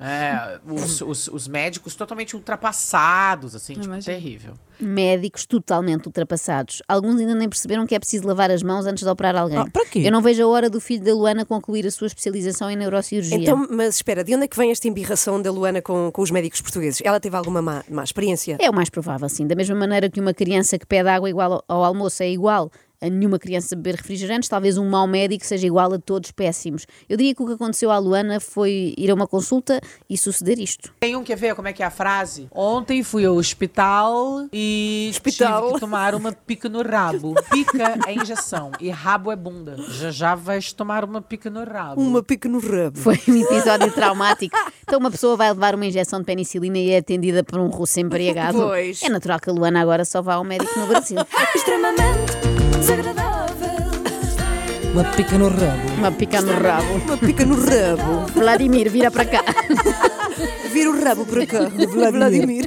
É, 0.00 0.60
os, 0.64 1.00
os- 1.00 1.28
os 1.28 1.48
médicos 1.48 1.94
totalmente 1.96 2.36
ultrapassados, 2.36 3.54
assim, 3.54 3.74
tipo, 3.74 3.98
terrível. 3.98 4.54
Médicos 4.80 5.44
totalmente 5.44 6.06
ultrapassados. 6.06 6.80
Alguns 6.86 7.18
ainda 7.20 7.34
nem 7.34 7.48
perceberam 7.48 7.84
que 7.86 7.94
é 7.94 7.98
preciso 7.98 8.26
lavar 8.26 8.48
as 8.50 8.62
mãos 8.62 8.86
antes 8.86 9.02
de 9.02 9.10
operar 9.10 9.34
alguém. 9.36 9.58
Ah, 9.58 9.66
para 9.72 9.84
quê? 9.86 10.02
Eu 10.04 10.12
não 10.12 10.22
vejo 10.22 10.42
a 10.44 10.46
hora 10.46 10.70
do 10.70 10.80
filho 10.80 11.02
da 11.04 11.12
Luana 11.12 11.44
concluir 11.44 11.84
a 11.86 11.90
sua 11.90 12.06
especialização 12.06 12.70
em 12.70 12.76
neurocirurgia. 12.76 13.36
Então, 13.38 13.66
mas 13.70 13.96
espera, 13.96 14.22
de 14.22 14.34
onde 14.34 14.44
é 14.44 14.48
que 14.48 14.56
vem 14.56 14.70
esta 14.70 14.86
embirração 14.86 15.42
da 15.42 15.50
Luana 15.50 15.82
com, 15.82 16.10
com 16.12 16.22
os 16.22 16.30
médicos 16.30 16.60
portugueses? 16.60 17.00
Ela 17.04 17.18
teve 17.18 17.36
alguma 17.36 17.60
má, 17.60 17.82
má 17.90 18.04
experiência? 18.04 18.56
É 18.60 18.70
o 18.70 18.74
mais 18.74 18.88
provável, 18.88 19.28
sim. 19.28 19.46
Da 19.48 19.56
mesma 19.56 19.74
maneira 19.74 20.08
que 20.08 20.20
uma 20.20 20.32
criança 20.32 20.78
que 20.78 20.86
pede 20.86 21.08
água 21.08 21.28
igual 21.28 21.52
ao- 21.54 21.64
ao 21.66 21.84
almoço 21.84 22.22
é 22.22 22.30
igual 22.30 22.70
a 23.00 23.08
nenhuma 23.08 23.38
criança 23.38 23.76
beber 23.76 23.94
refrigerantes, 23.96 24.48
talvez 24.48 24.76
um 24.76 24.88
mau 24.88 25.06
médico 25.06 25.44
seja 25.46 25.66
igual 25.66 25.92
a 25.92 25.98
todos 25.98 26.30
péssimos. 26.32 26.86
Eu 27.08 27.16
diria 27.16 27.34
que 27.34 27.42
o 27.42 27.46
que 27.46 27.52
aconteceu 27.52 27.90
à 27.90 27.98
Luana 27.98 28.40
foi 28.40 28.94
ir 28.96 29.10
a 29.10 29.14
uma 29.14 29.26
consulta 29.26 29.80
e 30.10 30.18
suceder 30.18 30.58
isto. 30.58 30.92
Tem 30.98 31.14
um, 31.16 31.22
quer 31.22 31.36
ver 31.36 31.54
como 31.54 31.68
é 31.68 31.72
que 31.72 31.82
é 31.82 31.86
a 31.86 31.90
frase? 31.90 32.48
Ontem 32.50 33.02
fui 33.02 33.24
ao 33.24 33.36
hospital 33.36 34.46
e 34.52 35.08
Hospital. 35.10 35.62
tive 35.62 35.74
que 35.74 35.80
tomar 35.80 36.14
uma 36.14 36.32
pica 36.32 36.68
no 36.68 36.82
rabo. 36.82 37.34
Pica 37.50 37.98
é 38.06 38.14
injeção 38.14 38.72
e 38.80 38.90
rabo 38.90 39.30
é 39.30 39.36
bunda. 39.36 39.76
Já 39.90 40.10
já 40.10 40.34
vais 40.34 40.72
tomar 40.72 41.04
uma 41.04 41.22
pica 41.22 41.48
no 41.48 41.64
rabo. 41.64 42.00
Uma 42.00 42.22
pica 42.22 42.48
no 42.48 42.58
rabo. 42.58 42.98
Foi 42.98 43.18
um 43.28 43.36
episódio 43.36 43.92
traumático. 43.92 44.56
Então 44.82 44.98
uma 44.98 45.10
pessoa 45.10 45.36
vai 45.36 45.50
levar 45.50 45.74
uma 45.74 45.86
injeção 45.86 46.18
de 46.18 46.24
penicilina 46.26 46.78
e 46.78 46.90
é 46.90 46.98
atendida 46.98 47.44
por 47.44 47.60
um 47.60 47.68
russo 47.68 48.00
embriagado. 48.00 48.58
Pois. 48.58 49.02
É 49.02 49.08
natural 49.08 49.38
que 49.38 49.50
a 49.50 49.52
Luana 49.52 49.80
agora 49.80 50.04
só 50.04 50.20
vá 50.20 50.34
ao 50.34 50.44
médico 50.44 50.78
no 50.78 50.86
Brasil. 50.86 51.18
extremamente 51.54 52.48
desagradável. 52.88 53.68
Uma 54.92 55.04
pica 55.04 55.38
no 55.38 55.48
rabo. 55.48 55.92
Uma 55.98 56.12
pica 56.12 56.40
no 56.40 56.52
rabo. 56.52 56.94
Uma 56.94 57.16
pica 57.18 57.44
no 57.44 57.54
rabo. 57.56 58.26
Vladimir, 58.32 58.90
vira 58.90 59.10
para 59.10 59.24
cá. 59.26 59.44
Vira 60.72 60.90
o 60.90 61.04
rabo 61.04 61.26
para 61.26 61.46
cá. 61.46 61.68
Vladimir. 62.12 62.66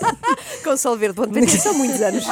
Com 0.64 0.76
Salverde, 0.76 1.14
bom, 1.14 1.26
tem 1.26 1.46
só 1.48 1.72
muitos 1.72 2.00
anos. 2.00 2.24